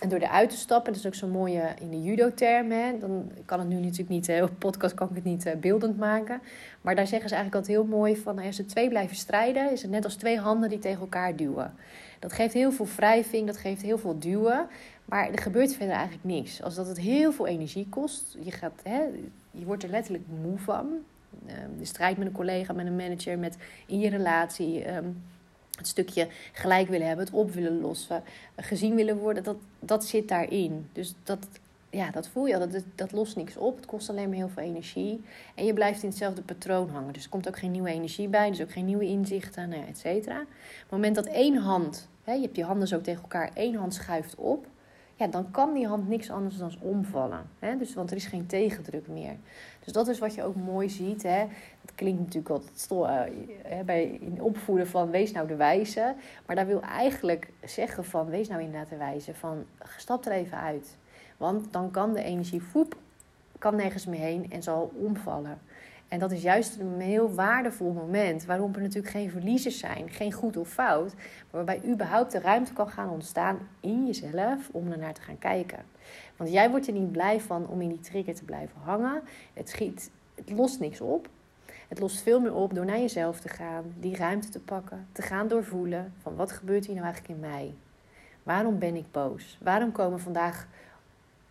En 0.02 0.10
door 0.10 0.20
eruit 0.20 0.50
te 0.50 0.58
stappen, 0.58 0.94
dat 0.94 1.02
is 1.02 1.08
ook 1.08 1.16
zo'n 1.16 1.30
mooie 1.30 1.74
in 1.80 1.90
de 1.90 2.02
judo-term. 2.02 2.70
Dan 3.00 3.32
kan 3.46 3.60
het 3.60 3.68
nu 3.68 3.76
natuurlijk 3.76 4.10
niet, 4.10 4.42
op 4.42 4.52
podcast 4.58 4.94
kan 4.94 5.10
ik 5.10 5.16
het 5.16 5.24
niet 5.24 5.46
eh, 5.46 5.56
beeldend 5.56 5.98
maken. 5.98 6.42
Maar 6.82 6.96
daar 6.96 7.08
zeggen 7.08 7.30
ze 7.30 7.36
eigenlijk 7.36 7.66
altijd 7.66 7.78
heel 7.78 7.98
mooi 7.98 8.18
van... 8.18 8.40
als 8.40 8.56
ze 8.56 8.66
twee 8.66 8.90
blijven 8.90 9.16
strijden, 9.16 9.72
is 9.72 9.82
het 9.82 9.92
net 9.92 10.04
als 10.04 10.16
twee 10.16 10.40
handen 10.40 10.70
die 10.70 10.80
tegen 10.80 11.00
elkaar 11.00 11.36
duwen. 11.36 11.74
Dat 12.20 12.34
geeft 12.34 12.54
heel 12.54 12.72
veel 12.72 12.88
wrijving, 12.96 13.48
dat 13.48 13.58
geeft 13.58 13.82
heel 13.82 13.98
veel 13.98 14.20
duwen. 14.20 14.68
Maar 15.06 15.30
er 15.30 15.42
gebeurt 15.42 15.74
verder 15.74 15.96
eigenlijk 15.96 16.26
niks. 16.26 16.62
Als 16.62 16.76
dat 16.76 16.88
het 16.88 17.00
heel 17.00 17.32
veel 17.32 17.48
energie 17.48 17.88
kost. 17.90 18.38
Je, 18.44 18.52
gaat, 18.52 18.80
hè, 18.84 19.02
je 19.52 19.66
wordt 19.66 19.84
er 19.84 19.90
letterlijk 19.90 20.26
moe 20.42 20.58
van. 20.58 20.88
Ehm, 21.48 21.78
de 21.78 21.86
strijd 21.86 22.18
met 22.18 22.28
een 22.28 22.34
collega, 22.34 22.74
met 22.74 22.86
een 22.86 22.96
manager, 22.96 23.40
met 23.40 23.58
in 23.86 24.00
je 24.00 24.10
relatie. 24.10 24.84
Ehm, 24.84 25.06
het 25.82 25.90
stukje 25.90 26.28
gelijk 26.52 26.88
willen 26.88 27.08
hebben, 27.08 27.26
het 27.26 27.34
op 27.34 27.52
willen 27.52 27.82
lossen, 27.82 28.24
gezien 28.56 28.96
willen 28.96 29.18
worden, 29.18 29.44
dat, 29.44 29.58
dat 29.80 30.06
zit 30.06 30.28
daarin. 30.28 30.90
Dus 30.94 31.14
dat, 31.24 31.48
ja, 31.90 32.12
dat 32.12 32.28
voel 32.28 32.48
je 32.48 32.54
al, 32.54 32.70
dat, 32.70 32.84
dat 32.96 33.12
lost 33.12 33.36
niks 33.36 33.58
op. 33.58 33.76
Het 33.76 33.86
kost 33.86 34.10
alleen 34.10 34.28
maar 34.28 34.38
heel 34.38 34.50
veel 34.50 34.64
energie. 34.64 35.22
En 35.56 35.66
je 35.66 35.74
blijft 35.74 36.04
in 36.04 36.10
hetzelfde 36.10 36.42
patroon 36.42 36.90
hangen. 36.90 37.14
Dus 37.14 37.24
er 37.24 37.30
komt 37.30 37.48
ook 37.48 37.58
geen 37.58 37.72
nieuwe 37.72 37.90
energie 37.90 38.28
bij, 38.28 38.50
dus 38.50 38.62
ook 38.62 38.72
geen 38.72 38.86
nieuwe 38.86 39.06
inzichten, 39.06 39.70
nou 39.70 39.88
et 39.88 39.98
cetera. 39.98 40.42
Op 40.42 40.48
het 40.82 40.92
moment 40.92 41.16
dat 41.16 41.26
één 41.26 41.58
hand, 41.58 42.08
hè, 42.24 42.34
je 42.34 42.42
hebt 42.42 42.56
je 42.56 42.64
handen 42.64 42.88
zo 42.88 43.02
tegen 43.02 43.22
elkaar, 43.22 43.52
één 43.54 43.76
hand 43.76 43.94
schuift 43.94 44.36
op 44.36 44.66
ja, 45.22 45.28
dan 45.28 45.52
kan 45.52 45.74
die 45.74 45.88
hand 45.88 46.08
niks 46.08 46.30
anders 46.32 46.58
dan 46.58 46.74
omvallen. 46.80 47.50
Hè? 47.60 47.78
Dus, 47.78 47.94
want 47.94 48.12
er 48.12 48.18
is 48.18 48.26
geen 48.26 48.46
tegendruk 48.46 49.08
meer. 49.08 49.36
Dus 49.84 49.94
dat 49.94 50.08
is 50.08 50.20
wat 50.20 50.36
je 50.36 50.44
ook 50.44 50.56
mooi 50.56 50.90
ziet. 50.90 51.24
Hè? 51.24 51.46
Het 51.82 51.96
klinkt 51.96 52.20
natuurlijk 52.20 52.50
altijd 52.50 52.90
uh, 52.92 53.80
bij 53.86 54.04
in 54.04 54.42
opvoeden 54.42 54.88
van 54.88 55.10
wees 55.10 55.32
nou 55.32 55.48
de 55.48 55.56
wijze. 55.56 56.16
Maar 56.46 56.56
daar 56.56 56.68
wil 56.68 56.82
eigenlijk 56.82 57.52
zeggen 57.66 58.06
van 58.06 58.30
wees 58.30 58.48
nou 58.48 58.62
inderdaad 58.62 58.90
de 58.90 58.98
wijze. 58.98 59.34
Van 59.34 59.66
stap 59.98 60.26
er 60.26 60.32
even 60.32 60.58
uit. 60.58 60.98
Want 61.38 61.74
dan 61.74 61.92
kan 61.92 62.14
de 62.14 62.24
energie 62.24 62.62
voep, 62.62 62.96
kan 63.58 63.76
nergens 63.76 64.06
meer 64.06 64.20
heen 64.20 64.52
en 64.52 64.64
zal 64.64 64.92
omvallen. 64.96 65.60
En 66.12 66.20
dat 66.20 66.32
is 66.32 66.42
juist 66.42 66.80
een 66.80 67.00
heel 67.00 67.34
waardevol 67.34 67.92
moment 67.92 68.46
waarom 68.46 68.74
er 68.74 68.82
natuurlijk 68.82 69.14
geen 69.14 69.30
verliezers 69.30 69.80
zijn, 69.80 70.10
geen 70.10 70.32
goed 70.32 70.58
of 70.58 70.70
fout, 70.70 71.14
maar 71.16 71.66
waarbij 71.66 71.82
überhaupt 71.86 72.32
de 72.32 72.40
ruimte 72.40 72.74
kan 72.74 72.90
gaan 72.90 73.10
ontstaan 73.10 73.60
in 73.80 74.06
jezelf 74.06 74.70
om 74.72 74.92
ernaar 74.92 75.14
te 75.14 75.22
gaan 75.22 75.38
kijken. 75.38 75.86
Want 76.38 76.52
jij 76.52 76.70
wordt 76.70 76.88
er 76.88 76.94
niet 76.94 77.12
blij 77.12 77.40
van 77.40 77.68
om 77.68 77.82
in 77.82 77.90
die 77.90 78.00
trigger 78.00 78.36
te 78.36 78.44
blijven 78.44 78.80
hangen. 78.84 79.22
Het, 79.54 79.70
schiet, 79.70 80.12
het 80.36 80.52
lost 80.52 80.80
niks 80.80 81.02
op. 81.02 81.30
Het 81.88 82.00
lost 82.00 82.22
veel 82.22 82.40
meer 82.40 82.56
op 82.56 82.74
door 82.74 82.86
naar 82.86 83.00
jezelf 83.00 83.40
te 83.40 83.50
gaan, 83.50 83.94
die 84.00 84.16
ruimte 84.16 84.50
te 84.50 84.60
pakken, 84.60 85.08
te 85.12 85.22
gaan 85.22 85.48
doorvoelen 85.48 86.14
van 86.22 86.36
wat 86.36 86.52
gebeurt 86.52 86.86
hier 86.86 86.96
nou 86.96 87.06
eigenlijk 87.06 87.36
in 87.36 87.50
mij? 87.50 87.74
Waarom 88.44 88.80
ben 88.80 88.96
ik 88.96 89.12
boos? 89.12 89.58
Waarom 89.62 89.92
komen 89.92 90.20
vandaag, 90.20 90.68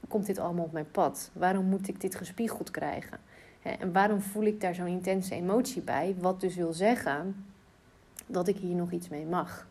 komt 0.09 0.27
dit 0.27 0.39
allemaal 0.39 0.65
op 0.65 0.73
mijn 0.73 0.91
pad? 0.91 1.31
Waarom 1.33 1.65
moet 1.65 1.89
ik 1.89 2.01
dit 2.01 2.15
gespiegeld 2.15 2.71
krijgen? 2.71 3.30
En 3.63 3.93
waarom 3.93 4.21
voel 4.21 4.45
ik 4.45 4.61
daar 4.61 4.75
zo'n 4.75 4.87
intense 4.87 5.35
emotie 5.35 5.83
bij? 5.83 6.15
Wat 6.19 6.41
dus 6.41 6.55
wil 6.55 6.73
zeggen 6.73 7.45
dat 8.27 8.49
ik 8.49 8.57
hier 8.57 8.75
nog 8.75 8.91
iets 8.91 9.09
mee 9.09 9.25
mag. 9.25 9.69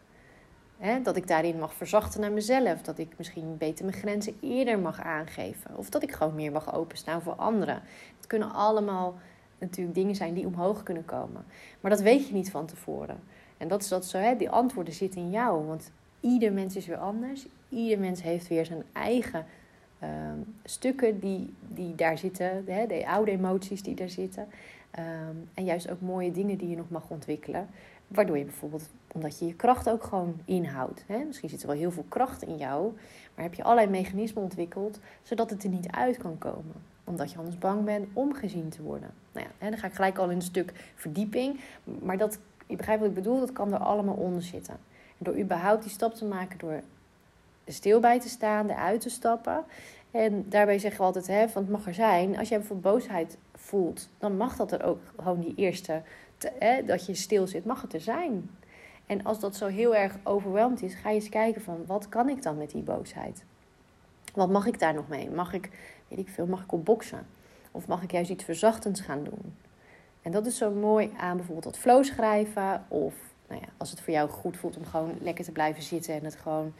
dat 1.03 1.15
ik 1.15 1.27
daarin 1.27 1.59
mag 1.59 1.73
verzachten 1.73 2.21
naar 2.21 2.31
mezelf. 2.31 2.81
Dat 2.81 2.97
ik 2.97 3.17
misschien 3.17 3.57
beter 3.57 3.85
mijn 3.85 3.97
grenzen 3.97 4.37
eerder 4.41 4.79
mag 4.79 5.01
aangeven. 5.01 5.77
Of 5.77 5.89
dat 5.89 6.03
ik 6.03 6.11
gewoon 6.11 6.35
meer 6.35 6.51
mag 6.51 6.73
openstaan 6.73 7.21
voor 7.21 7.33
anderen. 7.33 7.81
Het 8.17 8.27
kunnen 8.27 8.51
allemaal 8.51 9.15
natuurlijk 9.57 9.95
dingen 9.95 10.15
zijn 10.15 10.33
die 10.33 10.45
omhoog 10.45 10.83
kunnen 10.83 11.05
komen. 11.05 11.45
Maar 11.79 11.91
dat 11.91 12.01
weet 12.01 12.27
je 12.27 12.33
niet 12.33 12.51
van 12.51 12.65
tevoren. 12.65 13.19
En 13.57 13.67
dat 13.67 13.81
is 13.81 13.87
dat 13.87 14.05
zo, 14.05 14.17
hè? 14.17 14.35
die 14.35 14.49
antwoorden 14.49 14.93
zitten 14.93 15.21
in 15.21 15.29
jou. 15.29 15.65
Want 15.65 15.91
ieder 16.19 16.53
mens 16.53 16.75
is 16.75 16.85
weer 16.85 16.97
anders. 16.97 17.47
Ieder 17.69 17.99
mens 17.99 18.21
heeft 18.21 18.47
weer 18.47 18.65
zijn 18.65 18.83
eigen 18.93 19.45
ehm, 19.99 20.39
stukken 20.63 21.19
die, 21.19 21.53
die 21.79 21.95
daar 21.95 22.17
zitten, 22.17 22.63
hè, 22.67 22.87
de 22.87 23.07
oude 23.07 23.31
emoties 23.31 23.83
die 23.83 23.95
daar 23.95 24.09
zitten. 24.09 24.47
Ehm, 24.91 25.35
en 25.53 25.65
juist 25.65 25.89
ook 25.89 26.01
mooie 26.01 26.31
dingen 26.31 26.57
die 26.57 26.69
je 26.69 26.75
nog 26.75 26.89
mag 26.89 27.09
ontwikkelen. 27.09 27.67
Waardoor 28.07 28.37
je 28.37 28.43
bijvoorbeeld, 28.43 28.89
omdat 29.11 29.39
je 29.39 29.45
je 29.45 29.53
kracht 29.53 29.89
ook 29.89 30.03
gewoon 30.03 30.41
inhoudt. 30.45 31.03
Hè? 31.07 31.23
Misschien 31.23 31.49
zit 31.49 31.61
er 31.61 31.67
wel 31.67 31.75
heel 31.75 31.91
veel 31.91 32.05
kracht 32.07 32.41
in 32.41 32.57
jou, 32.57 32.93
maar 33.35 33.43
heb 33.43 33.53
je 33.53 33.63
allerlei 33.63 33.89
mechanismen 33.89 34.43
ontwikkeld 34.43 34.99
zodat 35.23 35.49
het 35.49 35.63
er 35.63 35.69
niet 35.69 35.91
uit 35.91 36.17
kan 36.17 36.37
komen. 36.37 36.73
Omdat 37.03 37.31
je 37.31 37.37
anders 37.37 37.57
bang 37.57 37.83
bent 37.85 38.07
om 38.13 38.33
gezien 38.33 38.69
te 38.69 38.81
worden. 38.81 39.09
Nou 39.31 39.45
ja, 39.45 39.51
hè, 39.57 39.69
dan 39.69 39.79
ga 39.79 39.87
ik 39.87 39.93
gelijk 39.93 40.17
al 40.17 40.29
in 40.29 40.35
een 40.35 40.41
stuk 40.41 40.91
verdieping. 40.95 41.59
Maar 41.83 42.17
dat, 42.17 42.39
je 42.67 42.75
begrijpt 42.75 43.01
wat 43.01 43.09
ik 43.09 43.15
bedoel, 43.15 43.39
dat 43.39 43.53
kan 43.53 43.73
er 43.73 43.79
allemaal 43.79 44.15
onder 44.15 44.41
zitten. 44.41 44.73
En 45.17 45.23
door 45.23 45.37
überhaupt 45.37 45.83
die 45.83 45.91
stap 45.91 46.13
te 46.13 46.25
maken, 46.25 46.59
door 46.59 46.81
stil 47.71 47.99
bij 47.99 48.19
te 48.19 48.29
staan, 48.29 48.69
eruit 48.69 49.01
te 49.01 49.09
stappen. 49.09 49.63
En 50.11 50.45
daarbij 50.49 50.79
zeggen 50.79 50.99
we 50.99 51.05
altijd, 51.05 51.27
hè, 51.27 51.49
van 51.49 51.61
het 51.61 51.71
mag 51.71 51.87
er 51.87 51.93
zijn. 51.93 52.37
Als 52.37 52.49
jij 52.49 52.57
bijvoorbeeld 52.57 52.93
boosheid 52.93 53.37
voelt, 53.55 54.09
dan 54.17 54.37
mag 54.37 54.55
dat 54.55 54.71
er 54.71 54.83
ook 54.83 54.99
gewoon 55.17 55.39
die 55.39 55.55
eerste, 55.55 56.01
hè, 56.59 56.83
dat 56.83 57.05
je 57.05 57.13
stil 57.13 57.47
zit, 57.47 57.65
mag 57.65 57.81
het 57.81 57.93
er 57.93 58.01
zijn. 58.01 58.49
En 59.05 59.23
als 59.23 59.39
dat 59.39 59.55
zo 59.55 59.67
heel 59.67 59.95
erg 59.95 60.17
overweldigd 60.23 60.81
is, 60.81 60.93
ga 60.93 61.09
je 61.09 61.15
eens 61.15 61.29
kijken 61.29 61.61
van 61.61 61.85
wat 61.85 62.09
kan 62.09 62.29
ik 62.29 62.43
dan 62.43 62.57
met 62.57 62.71
die 62.71 62.81
boosheid? 62.81 63.43
Wat 64.33 64.49
mag 64.49 64.65
ik 64.65 64.79
daar 64.79 64.93
nog 64.93 65.07
mee? 65.07 65.29
Mag 65.29 65.53
ik, 65.53 65.69
weet 66.07 66.19
ik 66.19 66.29
veel, 66.29 66.45
mag 66.45 66.63
ik 66.63 66.71
op 66.71 66.85
boksen? 66.85 67.27
Of 67.71 67.87
mag 67.87 68.03
ik 68.03 68.11
juist 68.11 68.29
iets 68.29 68.43
verzachtends 68.43 69.01
gaan 69.01 69.23
doen? 69.23 69.55
En 70.21 70.31
dat 70.31 70.45
is 70.45 70.57
zo 70.57 70.71
mooi 70.71 71.11
aan 71.17 71.35
bijvoorbeeld 71.35 71.65
dat 71.65 71.77
flow 71.77 72.03
schrijven. 72.03 72.85
Of 72.87 73.13
nou 73.47 73.61
ja, 73.61 73.67
als 73.77 73.89
het 73.89 74.01
voor 74.01 74.13
jou 74.13 74.29
goed 74.29 74.57
voelt 74.57 74.77
om 74.77 74.85
gewoon 74.85 75.17
lekker 75.21 75.43
te 75.43 75.51
blijven 75.51 75.83
zitten 75.83 76.13
en 76.13 76.23
het 76.23 76.35
gewoon 76.35 76.73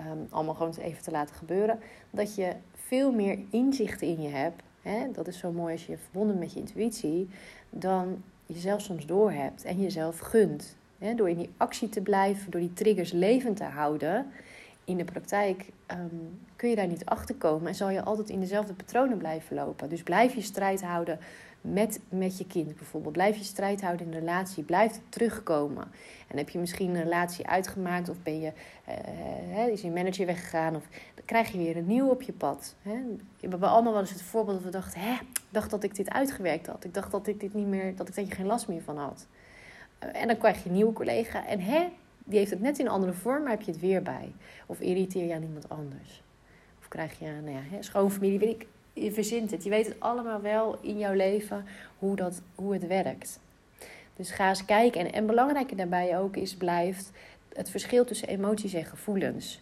um, 0.00 0.26
allemaal 0.30 0.54
gewoon 0.54 0.74
even 0.74 1.02
te 1.02 1.10
laten 1.10 1.34
gebeuren. 1.34 1.80
Dat 2.10 2.34
je 2.34 2.52
veel 2.86 3.12
meer 3.12 3.38
inzichten 3.50 4.06
in 4.06 4.22
je 4.22 4.28
hebt. 4.28 4.62
Hè? 4.82 5.10
Dat 5.12 5.26
is 5.26 5.38
zo 5.38 5.52
mooi 5.52 5.72
als 5.72 5.86
je 5.86 5.98
verbonden 5.98 6.38
met 6.38 6.52
je 6.52 6.58
intuïtie. 6.58 7.28
Dan 7.70 8.22
jezelf 8.46 8.80
soms 8.80 9.06
doorhebt 9.06 9.64
en 9.64 9.80
jezelf 9.80 10.18
gunt. 10.18 10.76
Hè? 10.98 11.14
Door 11.14 11.28
in 11.28 11.36
die 11.36 11.50
actie 11.56 11.88
te 11.88 12.00
blijven, 12.00 12.50
door 12.50 12.60
die 12.60 12.72
triggers 12.72 13.12
levend 13.12 13.56
te 13.56 13.64
houden. 13.64 14.26
In 14.84 14.96
de 14.96 15.04
praktijk 15.04 15.66
ehm, 15.86 16.06
kun 16.56 16.68
je 16.68 16.76
daar 16.76 16.86
niet 16.86 17.04
achter 17.04 17.34
komen 17.34 17.68
en 17.68 17.74
zal 17.74 17.90
je 17.90 18.02
altijd 18.02 18.30
in 18.30 18.40
dezelfde 18.40 18.72
patronen 18.72 19.18
blijven 19.18 19.56
lopen. 19.56 19.88
Dus 19.88 20.02
blijf 20.02 20.34
je 20.34 20.42
strijd 20.42 20.82
houden 20.82 21.18
met, 21.72 22.00
met 22.08 22.38
je 22.38 22.46
kind 22.46 22.76
bijvoorbeeld. 22.76 23.12
Blijf 23.12 23.36
je 23.36 23.44
strijd 23.44 23.80
houden 23.80 24.06
in 24.06 24.12
een 24.12 24.18
relatie. 24.18 24.62
Blijf 24.62 25.00
terugkomen. 25.08 25.84
En 26.28 26.36
heb 26.36 26.48
je 26.48 26.58
misschien 26.58 26.94
een 26.94 27.02
relatie 27.02 27.46
uitgemaakt 27.46 28.08
of 28.08 28.22
ben 28.22 28.40
je, 28.40 28.52
uh, 29.48 29.66
is 29.66 29.80
je 29.80 29.90
manager 29.90 30.26
weggegaan 30.26 30.76
of 30.76 30.82
dan 31.14 31.24
krijg 31.24 31.52
je 31.52 31.58
weer 31.58 31.76
een 31.76 31.86
nieuw 31.86 32.08
op 32.08 32.22
je 32.22 32.32
pad. 32.32 32.74
Hè? 32.82 32.92
We 33.40 33.48
hebben 33.48 33.68
allemaal 33.68 33.92
wel 33.92 34.00
eens 34.00 34.10
het 34.10 34.22
voorbeeld 34.22 34.56
dat 34.56 34.64
we 34.64 34.78
dachten, 34.78 35.00
hè, 35.00 35.16
dacht 35.50 35.70
dat 35.70 35.82
ik 35.82 35.94
dit 35.94 36.10
uitgewerkt 36.10 36.66
had. 36.66 36.84
Ik 36.84 36.94
dacht 36.94 37.10
dat 37.10 37.26
ik 37.26 37.40
dit 37.40 37.54
niet 37.54 37.66
meer, 37.66 37.96
dat 37.96 38.08
ik 38.08 38.14
daar 38.14 38.24
geen 38.36 38.46
last 38.46 38.68
meer 38.68 38.82
van 38.82 38.98
had. 38.98 39.26
Uh, 40.04 40.20
en 40.20 40.26
dan 40.26 40.36
krijg 40.36 40.62
je 40.62 40.68
een 40.68 40.74
nieuwe 40.74 40.92
collega 40.92 41.46
en 41.46 41.60
hè, 41.60 41.88
die 42.24 42.38
heeft 42.38 42.50
het 42.50 42.60
net 42.60 42.78
in 42.78 42.86
een 42.86 42.92
andere 42.92 43.12
vorm, 43.12 43.42
maar 43.42 43.50
heb 43.50 43.62
je 43.62 43.72
het 43.72 43.80
weer 43.80 44.02
bij. 44.02 44.32
Of 44.66 44.80
irriteer 44.80 45.26
je 45.26 45.34
aan 45.34 45.42
iemand 45.42 45.68
anders. 45.68 46.22
Of 46.78 46.88
krijg 46.88 47.18
je, 47.18 47.26
nou 47.26 47.50
ja, 47.50 47.82
schoonfamilie, 47.82 48.38
weet 48.38 48.60
ik, 48.60 48.66
je 48.94 49.12
verzint 49.12 49.50
het. 49.50 49.64
Je 49.64 49.70
weet 49.70 49.86
het 49.86 50.00
allemaal 50.00 50.40
wel 50.40 50.78
in 50.80 50.98
jouw 50.98 51.14
leven 51.14 51.66
hoe, 51.98 52.16
dat, 52.16 52.42
hoe 52.54 52.72
het 52.72 52.86
werkt. 52.86 53.40
Dus 54.16 54.30
ga 54.30 54.48
eens 54.48 54.64
kijken. 54.64 55.00
En, 55.00 55.12
en 55.12 55.26
belangrijker 55.26 55.76
daarbij 55.76 56.18
ook 56.18 56.36
is, 56.36 56.56
blijft 56.56 57.10
het 57.52 57.70
verschil 57.70 58.04
tussen 58.04 58.28
emoties 58.28 58.72
en 58.72 58.84
gevoelens. 58.84 59.60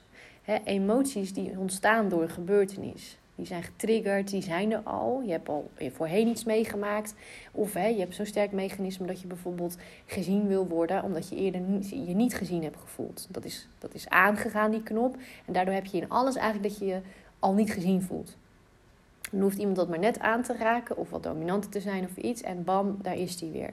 emoties 0.64 1.32
die 1.32 1.58
ontstaan 1.58 2.08
door 2.08 2.22
een 2.22 2.30
gebeurtenis. 2.30 3.16
Die 3.34 3.46
zijn 3.46 3.62
getriggerd, 3.62 4.30
die 4.30 4.42
zijn 4.42 4.72
er 4.72 4.80
al. 4.84 5.22
Je 5.24 5.30
hebt 5.30 5.48
al 5.48 5.70
voorheen 5.92 6.28
iets 6.28 6.44
meegemaakt. 6.44 7.14
Of 7.52 7.72
je 7.72 7.78
hebt 7.78 8.14
zo'n 8.14 8.26
sterk 8.26 8.52
mechanisme 8.52 9.06
dat 9.06 9.20
je 9.20 9.26
bijvoorbeeld 9.26 9.76
gezien 10.06 10.46
wil 10.48 10.66
worden, 10.66 11.02
omdat 11.02 11.28
je 11.28 11.36
eerder 11.36 11.60
je 11.80 12.14
niet 12.14 12.34
gezien 12.34 12.62
hebt 12.62 12.80
gevoeld. 12.80 13.26
Dat 13.30 13.44
is, 13.44 13.68
dat 13.78 13.94
is 13.94 14.08
aangegaan, 14.08 14.70
die 14.70 14.82
knop. 14.82 15.16
En 15.46 15.52
daardoor 15.52 15.74
heb 15.74 15.86
je 15.86 16.00
in 16.00 16.08
alles 16.08 16.36
eigenlijk 16.36 16.68
dat 16.68 16.78
je 16.78 16.86
je 16.86 17.00
al 17.38 17.52
niet 17.52 17.72
gezien 17.72 18.02
voelt. 18.02 18.36
Dan 19.32 19.40
hoeft 19.40 19.58
iemand 19.58 19.76
dat 19.76 19.88
maar 19.88 19.98
net 19.98 20.18
aan 20.18 20.42
te 20.42 20.56
raken 20.56 20.96
of 20.96 21.10
wat 21.10 21.22
dominanter 21.22 21.70
te 21.70 21.80
zijn 21.80 22.04
of 22.04 22.16
iets. 22.16 22.42
En 22.42 22.64
bam, 22.64 22.98
daar 23.02 23.16
is 23.16 23.36
die 23.36 23.50
weer. 23.50 23.70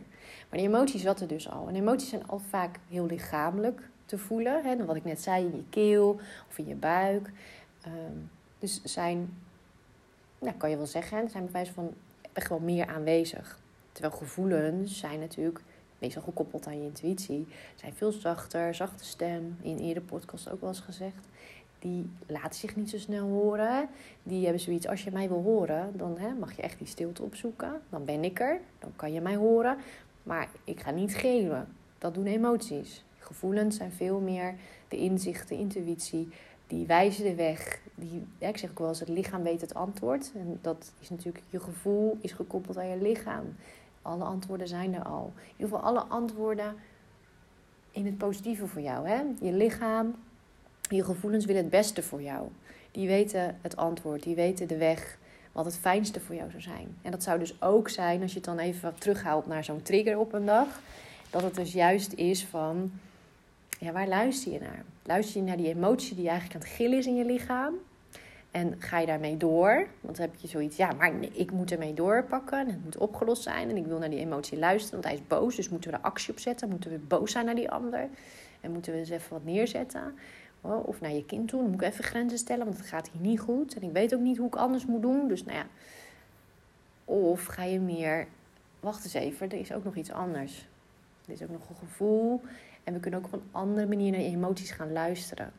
Maar 0.50 0.60
die 0.60 0.68
emoties 0.68 1.01
zat 1.01 1.22
er 1.22 1.28
dus 1.28 1.50
al. 1.50 1.68
En 1.68 1.75
emoties 1.75 2.10
zijn 2.10 2.28
al 2.28 2.39
vaak 2.50 2.80
heel 2.89 3.06
lichamelijk 3.06 3.89
te 4.06 4.18
voelen. 4.18 4.63
Hè? 4.63 4.86
Wat 4.86 4.96
ik 4.96 5.04
net 5.04 5.22
zei, 5.22 5.46
in 5.46 5.56
je 5.56 5.63
keel 5.70 6.20
of 6.50 6.58
in 6.58 6.68
je 6.68 6.75
buik. 6.75 7.32
Um, 7.88 8.29
dus 8.60 8.83
zijn, 8.83 9.38
nou, 10.40 10.55
kan 10.57 10.70
je 10.70 10.77
wel 10.77 10.86
zeggen, 10.86 11.29
zijn 11.29 11.44
bij 11.44 11.53
wijze 11.53 11.74
van 11.74 11.94
echt 12.33 12.50
wel 12.50 12.60
meer 12.60 12.88
aanwezig. 12.88 13.60
Terwijl 13.92 14.14
gevoelens 14.14 15.00
zijn 15.00 15.20
natuurlijk 15.20 15.62
meestal 16.00 16.22
gekoppeld 16.22 16.68
aan 16.68 16.77
je 16.77 16.86
intuïtie. 16.86 17.48
Zijn 17.75 17.94
veel 17.94 18.12
zachter, 18.12 18.75
zachte 18.75 19.05
stem. 19.05 19.57
In 19.62 19.77
eerdere 19.77 20.05
podcast 20.05 20.50
ook 20.50 20.60
wel 20.60 20.70
eens 20.70 20.79
gezegd 20.79 21.27
die 21.79 22.09
laten 22.27 22.59
zich 22.59 22.75
niet 22.75 22.89
zo 22.89 22.98
snel 22.98 23.27
horen. 23.27 23.89
Die 24.24 24.44
hebben 24.44 24.61
zoiets, 24.61 24.87
als 24.87 25.03
je 25.03 25.11
mij 25.11 25.27
wil 25.27 25.42
horen, 25.42 25.92
dan 25.98 26.18
hè, 26.18 26.33
mag 26.33 26.55
je 26.55 26.61
echt 26.61 26.77
die 26.77 26.87
stilte 26.87 27.24
opzoeken. 27.24 27.81
Dan 27.89 28.05
ben 28.05 28.24
ik 28.24 28.39
er, 28.39 28.59
dan 28.79 28.92
kan 28.96 29.13
je 29.13 29.22
mij 29.22 29.35
horen. 29.35 29.77
Maar 30.24 30.50
ik 30.63 30.79
ga 30.79 30.92
niet 30.92 31.15
geven. 31.15 31.68
Dat 31.98 32.13
doen 32.13 32.25
emoties. 32.25 33.03
Gevoelens 33.18 33.75
zijn 33.75 33.92
veel 33.92 34.20
meer 34.20 34.55
de 34.87 34.98
inzicht, 34.98 35.48
de 35.48 35.57
intuïtie. 35.57 36.27
Die 36.68 36.85
wijzen 36.85 37.24
de 37.24 37.35
weg. 37.35 37.81
Die, 37.96 38.27
ik 38.37 38.57
zeg 38.57 38.70
ook 38.70 38.79
wel 38.79 38.87
eens, 38.87 39.00
het 39.00 39.09
lichaam 39.09 39.44
weet 39.44 39.61
het 39.61 39.74
antwoord. 39.74 40.31
En 40.35 40.59
dat 40.61 40.92
is 41.00 41.09
natuurlijk, 41.09 41.44
je 41.50 41.59
gevoel 41.59 42.18
is 42.22 42.31
gekoppeld 42.31 42.77
aan 42.77 42.87
je 42.87 43.01
lichaam. 43.01 43.55
Alle 44.01 44.24
antwoorden 44.24 44.68
zijn 44.68 44.94
er 44.94 45.03
al. 45.03 45.33
In 45.35 45.51
ieder 45.51 45.68
geval 45.68 45.89
alle 45.89 46.03
antwoorden 46.03 46.75
in 47.92 48.05
het 48.05 48.18
positieve 48.18 48.68
voor 48.68 48.81
jou. 48.81 49.07
Hè? 49.07 49.22
Je 49.42 49.53
lichaam, 49.53 50.15
je 50.90 51.04
gevoelens 51.04 51.46
willen 51.46 51.62
het 51.62 51.72
beste 51.72 52.04
voor 52.04 52.22
jou. 52.22 52.48
Die 52.92 53.08
weten 53.08 53.58
het 53.62 53.75
antwoord, 53.75 54.24
die 54.24 54.36
weten 54.36 54.68
de 54.68 54.78
weg, 54.78 55.18
wat 55.52 55.66
het 55.66 55.78
fijnste 55.78 56.20
voor 56.20 56.36
jou 56.36 56.50
zou 56.50 56.62
zijn. 56.62 56.98
En 57.02 57.12
dat 57.12 57.24
zou 57.24 57.40
dus 57.40 57.62
ook 57.62 57.90
zijn, 57.90 58.22
als 58.22 58.32
je 58.32 58.38
het 58.38 58.46
dan 58.46 58.60
even 58.60 58.94
terughaalt 58.98 59.48
naar 59.48 59.64
zo'n 59.64 59.82
trigger 59.82 60.18
op 60.18 60.34
een 60.34 60.46
dag, 60.46 60.82
dat 61.30 61.42
het 61.42 61.56
dus 61.56 61.74
juist 61.74 62.14
is 62.14 62.46
van, 62.46 62.92
ja, 63.80 63.92
waar 63.92 64.08
luister 64.08 64.52
je 64.52 64.60
naar? 64.60 64.84
Luister 65.04 65.42
je 65.42 65.48
naar 65.48 65.58
die 65.58 65.74
emotie 65.74 66.16
die 66.16 66.28
eigenlijk 66.28 66.56
aan 66.56 66.68
het 66.68 66.75
gillen 66.78 66.98
is 66.98 67.06
in 67.06 67.16
je 67.16 67.25
lichaam? 67.25 67.74
En 68.52 68.75
ga 68.80 69.00
je 69.00 69.06
daarmee 69.06 69.38
door? 69.38 69.88
Want 70.02 70.18
dan 70.18 70.25
heb 70.25 70.36
je 70.38 70.48
zoiets, 70.48 70.78
ja, 70.78 70.92
maar 70.92 71.14
ik 71.32 71.52
moet 71.52 71.72
ermee 71.72 71.94
doorpakken. 71.94 72.60
En 72.60 72.68
het 72.68 72.84
moet 72.84 72.98
opgelost 72.98 73.44
zijn. 73.44 73.70
En 73.70 73.78
ik 73.78 73.86
wil 73.86 73.98
naar 73.98 74.10
die 74.10 74.20
emotie 74.20 74.58
luisteren, 74.58 75.02
want 75.02 75.04
hij 75.04 75.14
is 75.14 75.28
boos. 75.28 75.56
Dus 75.56 75.70
moeten 75.70 75.92
we 75.92 75.98
er 75.98 76.04
actie 76.04 76.34
op 76.34 76.40
zetten? 76.40 76.70
Moeten 76.70 76.92
we 76.92 76.98
boos 76.98 77.32
zijn 77.32 77.46
naar 77.46 77.56
die 77.56 77.72
ander? 77.72 78.08
En 78.62 78.72
moeten 78.72 78.94
we 78.94 79.00
eens 79.00 79.10
even 79.10 79.30
wat 79.30 79.44
neerzetten? 79.44 80.16
Oh, 80.61 80.87
of 80.87 81.01
naar 81.01 81.11
je 81.11 81.25
kind 81.25 81.48
toe. 81.48 81.61
Dan 81.61 81.72
moet 81.72 81.81
ik 81.81 81.87
even 81.87 82.03
grenzen 82.03 82.37
stellen, 82.37 82.65
want 82.65 82.77
het 82.77 82.87
gaat 82.87 83.09
hier 83.09 83.22
niet 83.22 83.39
goed. 83.39 83.75
En 83.75 83.83
ik 83.83 83.91
weet 83.91 84.13
ook 84.13 84.22
niet 84.22 84.37
hoe 84.37 84.48
ik 84.48 84.55
anders 84.55 84.85
moet 84.85 85.01
doen. 85.01 85.27
Dus 85.27 85.45
nou 85.45 85.57
ja. 85.57 85.65
Of 87.05 87.45
ga 87.45 87.63
je 87.63 87.79
meer. 87.79 88.27
Wacht 88.79 89.03
eens 89.03 89.13
even, 89.13 89.50
er 89.50 89.59
is 89.59 89.74
ook 89.74 89.83
nog 89.83 89.95
iets 89.95 90.11
anders. 90.11 90.67
Er 91.25 91.31
is 91.31 91.43
ook 91.43 91.50
nog 91.50 91.69
een 91.69 91.75
gevoel. 91.75 92.41
En 92.83 92.93
we 92.93 93.00
kunnen 93.00 93.19
ook 93.19 93.25
op 93.25 93.33
een 93.33 93.50
andere 93.51 93.87
manier 93.87 94.11
naar 94.11 94.22
je 94.22 94.27
emoties 94.27 94.72
gaan 94.72 94.91
luisteren. 94.91 95.51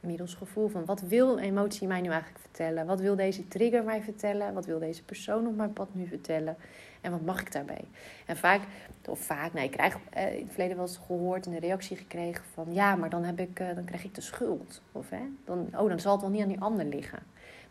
Middels 0.00 0.34
gevoel 0.34 0.68
van 0.68 0.84
wat 0.84 1.00
wil 1.00 1.38
emotie 1.38 1.86
mij 1.86 2.00
nu 2.00 2.08
eigenlijk 2.08 2.40
vertellen? 2.40 2.86
Wat 2.86 3.00
wil 3.00 3.16
deze 3.16 3.48
trigger 3.48 3.84
mij 3.84 4.02
vertellen? 4.02 4.54
Wat 4.54 4.66
wil 4.66 4.78
deze 4.78 5.04
persoon 5.04 5.46
op 5.46 5.56
mijn 5.56 5.72
pad 5.72 5.88
nu 5.92 6.06
vertellen? 6.06 6.56
En 7.00 7.10
wat 7.10 7.24
mag 7.24 7.40
ik 7.40 7.52
daarbij? 7.52 7.84
En 8.26 8.36
vaak, 8.36 8.60
of 9.08 9.20
vaak, 9.20 9.52
nee, 9.52 9.64
ik 9.64 9.70
krijg 9.70 9.98
eh, 10.10 10.34
in 10.34 10.42
het 10.42 10.50
verleden 10.50 10.76
wel 10.76 10.86
eens 10.86 11.00
gehoord 11.06 11.46
en 11.46 11.52
een 11.52 11.58
reactie 11.58 11.96
gekregen 11.96 12.44
van 12.52 12.66
ja, 12.72 12.96
maar 12.96 13.10
dan, 13.10 13.24
heb 13.24 13.40
ik, 13.40 13.60
eh, 13.60 13.74
dan 13.74 13.84
krijg 13.84 14.04
ik 14.04 14.14
de 14.14 14.20
schuld. 14.20 14.82
Of 14.92 15.10
hè, 15.10 15.22
dan, 15.44 15.68
oh, 15.76 15.88
dan 15.88 16.00
zal 16.00 16.12
het 16.12 16.20
wel 16.20 16.30
niet 16.30 16.42
aan 16.42 16.48
die 16.48 16.60
ander 16.60 16.84
liggen. 16.84 17.22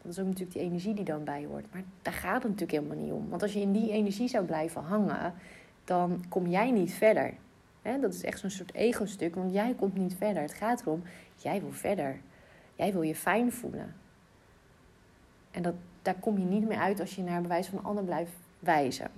Dat 0.02 0.12
is 0.12 0.20
ook 0.20 0.26
natuurlijk 0.26 0.54
die 0.54 0.62
energie 0.62 0.94
die 0.94 1.06
dan 1.06 1.24
bij 1.24 1.46
hoort. 1.46 1.66
Maar 1.72 1.84
daar 2.02 2.14
gaat 2.14 2.44
het 2.44 2.52
natuurlijk 2.52 2.72
helemaal 2.72 3.04
niet 3.04 3.12
om. 3.14 3.30
Want 3.30 3.42
als 3.42 3.54
je 3.54 3.60
in 3.60 3.72
die 3.72 3.92
energie 3.92 4.28
zou 4.28 4.46
blijven 4.46 4.82
hangen, 4.82 5.34
dan 5.84 6.24
kom 6.30 6.48
jij 6.48 6.72
niet 6.72 6.94
verder. 6.94 7.34
Dat 7.82 8.14
is 8.14 8.24
echt 8.24 8.40
zo'n 8.40 8.50
soort 8.50 8.74
ego-stuk, 8.74 9.36
want 9.36 9.54
jij 9.54 9.74
komt 9.74 9.96
niet 9.96 10.16
verder. 10.18 10.42
Het 10.42 10.54
gaat 10.54 10.82
erom, 10.82 11.04
jij 11.36 11.62
wil 11.62 11.72
verder. 11.72 12.20
Jij 12.76 12.94
wil 12.94 13.02
je 13.02 13.16
fijn 13.16 13.52
voelen. 13.52 13.96
En 15.52 15.62
dat, 15.62 15.74
daar 16.02 16.16
kom 16.20 16.38
je 16.38 16.46
niet 16.46 16.68
meer 16.68 16.78
uit 16.78 17.00
als 17.00 17.16
je 17.16 17.24
naar 17.24 17.42
bewijs 17.42 17.68
van 17.68 17.78
een 17.78 17.86
ander 17.86 18.04
blijft 18.04 18.32
wijzen. 18.60 19.12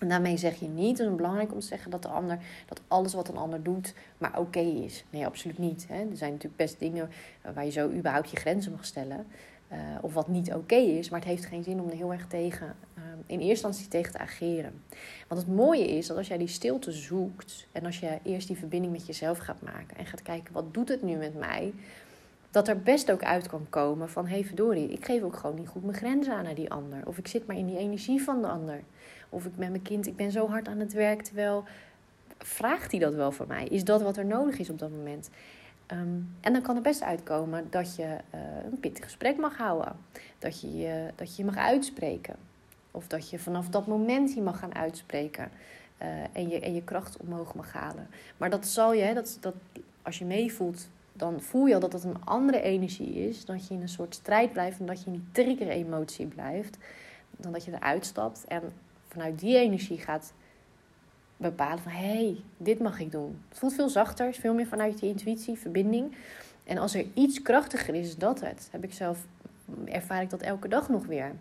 En 0.00 0.08
daarmee 0.08 0.36
zeg 0.36 0.54
je 0.60 0.68
niet, 0.68 0.98
het 0.98 1.08
is 1.08 1.14
belangrijk 1.14 1.52
om 1.52 1.60
te 1.60 1.66
zeggen 1.66 1.90
dat 1.90 2.02
de 2.02 2.08
ander, 2.08 2.38
dat 2.66 2.80
alles 2.88 3.14
wat 3.14 3.28
een 3.28 3.36
ander 3.36 3.62
doet, 3.62 3.94
maar 4.18 4.38
oké 4.38 4.58
is. 4.60 5.04
Nee, 5.10 5.26
absoluut 5.26 5.58
niet. 5.58 5.86
Hè. 5.88 5.94
Er 5.94 6.16
zijn 6.16 6.32
natuurlijk 6.32 6.56
best 6.56 6.78
dingen 6.78 7.10
waar 7.54 7.64
je 7.64 7.70
zo 7.70 7.90
überhaupt 7.90 8.30
je 8.30 8.36
grenzen 8.36 8.72
mag 8.72 8.84
stellen. 8.84 9.26
Uh, 9.72 9.78
of 10.00 10.14
wat 10.14 10.28
niet 10.28 10.54
oké 10.54 10.74
is, 10.74 11.10
maar 11.10 11.20
het 11.20 11.28
heeft 11.28 11.44
geen 11.44 11.62
zin 11.62 11.80
om 11.80 11.88
er 11.88 11.96
heel 11.96 12.12
erg 12.12 12.26
tegen 12.26 12.76
uh, 12.98 13.04
in 13.26 13.38
eerste 13.38 13.66
instantie 13.66 13.88
tegen 13.88 14.12
te 14.12 14.18
ageren. 14.18 14.82
Want 15.28 15.40
het 15.40 15.50
mooie 15.50 15.88
is 15.88 16.06
dat 16.06 16.16
als 16.16 16.28
jij 16.28 16.38
die 16.38 16.48
stilte 16.48 16.92
zoekt 16.92 17.66
en 17.72 17.84
als 17.84 18.00
je 18.00 18.18
eerst 18.22 18.46
die 18.46 18.56
verbinding 18.56 18.92
met 18.92 19.06
jezelf 19.06 19.38
gaat 19.38 19.62
maken 19.62 19.96
en 19.96 20.06
gaat 20.06 20.22
kijken 20.22 20.52
wat 20.52 20.74
doet 20.74 20.88
het 20.88 21.02
nu 21.02 21.16
met 21.16 21.38
mij, 21.38 21.72
dat 22.50 22.68
er 22.68 22.82
best 22.82 23.10
ook 23.10 23.22
uit 23.22 23.46
kan 23.46 23.66
komen 23.68 24.10
van 24.10 24.26
hé 24.26 24.34
hey, 24.34 24.44
verdorie, 24.44 24.88
ik 24.88 25.04
geef 25.04 25.22
ook 25.22 25.36
gewoon 25.36 25.56
niet 25.56 25.68
goed 25.68 25.84
mijn 25.84 25.96
grenzen 25.96 26.34
aan 26.34 26.44
naar 26.44 26.54
die 26.54 26.70
ander. 26.70 27.06
Of 27.06 27.18
ik 27.18 27.28
zit 27.28 27.46
maar 27.46 27.56
in 27.56 27.66
die 27.66 27.78
energie 27.78 28.22
van 28.22 28.40
de 28.40 28.48
ander. 28.48 28.82
Of 29.28 29.44
ik 29.44 29.56
met 29.56 29.70
mijn 29.70 29.82
kind, 29.82 30.06
ik 30.06 30.16
ben 30.16 30.30
zo 30.30 30.48
hard 30.48 30.68
aan 30.68 30.78
het 30.78 30.92
werk, 30.92 31.22
terwijl 31.22 31.64
vraagt 32.38 32.90
hij 32.90 33.00
dat 33.00 33.14
wel 33.14 33.32
van 33.32 33.46
mij? 33.46 33.64
Is 33.64 33.84
dat 33.84 34.02
wat 34.02 34.16
er 34.16 34.26
nodig 34.26 34.58
is 34.58 34.70
op 34.70 34.78
dat 34.78 34.90
moment? 34.90 35.30
Ehm, 35.86 36.18
en 36.40 36.52
dan 36.52 36.62
kan 36.62 36.76
er 36.76 36.82
best 36.82 37.02
uitkomen 37.02 37.66
dat 37.70 37.96
je 37.96 38.02
uh, 38.34 38.40
een 38.64 38.80
pittig 38.80 39.04
gesprek 39.04 39.36
mag 39.36 39.56
houden. 39.56 39.96
Dat 40.38 40.60
je, 40.60 40.68
uh, 40.68 41.12
dat 41.14 41.36
je 41.36 41.44
mag 41.44 41.56
uitspreken. 41.56 42.36
Of 42.90 43.06
dat 43.06 43.30
je 43.30 43.38
vanaf 43.38 43.68
dat 43.68 43.86
moment 43.86 44.34
je 44.34 44.42
mag 44.42 44.58
gaan 44.58 44.74
uitspreken. 44.74 45.50
Uh, 46.02 46.08
en, 46.32 46.48
je, 46.48 46.60
en 46.60 46.74
je 46.74 46.82
kracht 46.82 47.16
omhoog 47.16 47.54
mag 47.54 47.72
halen. 47.72 48.08
Maar 48.36 48.50
dat 48.50 48.66
zal 48.66 48.92
je, 48.92 49.14
dat, 49.14 49.38
dat, 49.40 49.54
als 50.02 50.18
je 50.18 50.24
meevoelt, 50.24 50.88
dan 51.12 51.40
voel 51.40 51.66
je 51.66 51.74
al 51.74 51.80
dat 51.80 51.90
dat 51.90 52.04
een 52.04 52.24
andere 52.24 52.60
energie 52.60 53.28
is. 53.28 53.44
Dat 53.44 53.68
je 53.68 53.74
in 53.74 53.80
een 53.80 53.88
soort 53.88 54.14
strijd 54.14 54.52
blijft 54.52 54.78
en 54.78 54.86
dat 54.86 55.00
je 55.00 55.06
in 55.06 55.12
die 55.12 55.28
trigger-emotie 55.32 56.26
blijft. 56.26 56.78
Dan 57.36 57.52
dat 57.52 57.64
je 57.64 57.72
eruit 57.72 58.06
stapt 58.06 58.44
en 58.44 58.62
vanuit 59.08 59.38
die 59.38 59.56
energie 59.56 59.98
gaat 59.98 60.32
bepalen 61.36 61.78
van 61.78 61.92
hé, 61.92 62.06
hey, 62.06 62.36
dit 62.56 62.78
mag 62.78 63.00
ik 63.00 63.12
doen. 63.12 63.42
Het 63.48 63.58
voelt 63.58 63.74
veel 63.74 63.88
zachter, 63.88 64.32
veel 64.32 64.54
meer 64.54 64.66
vanuit 64.66 65.00
je 65.00 65.06
intuïtie, 65.06 65.58
verbinding. 65.58 66.16
En 66.64 66.78
als 66.78 66.94
er 66.94 67.06
iets 67.14 67.42
krachtiger 67.42 67.94
is, 67.94 68.06
is 68.06 68.16
dat 68.16 68.40
het. 68.40 68.68
Heb 68.70 68.84
ik 68.84 68.92
zelf, 68.92 69.26
ervaar 69.84 70.22
ik 70.22 70.30
dat 70.30 70.40
elke 70.40 70.68
dag 70.68 70.88
nog 70.88 71.06
weer. 71.06 71.32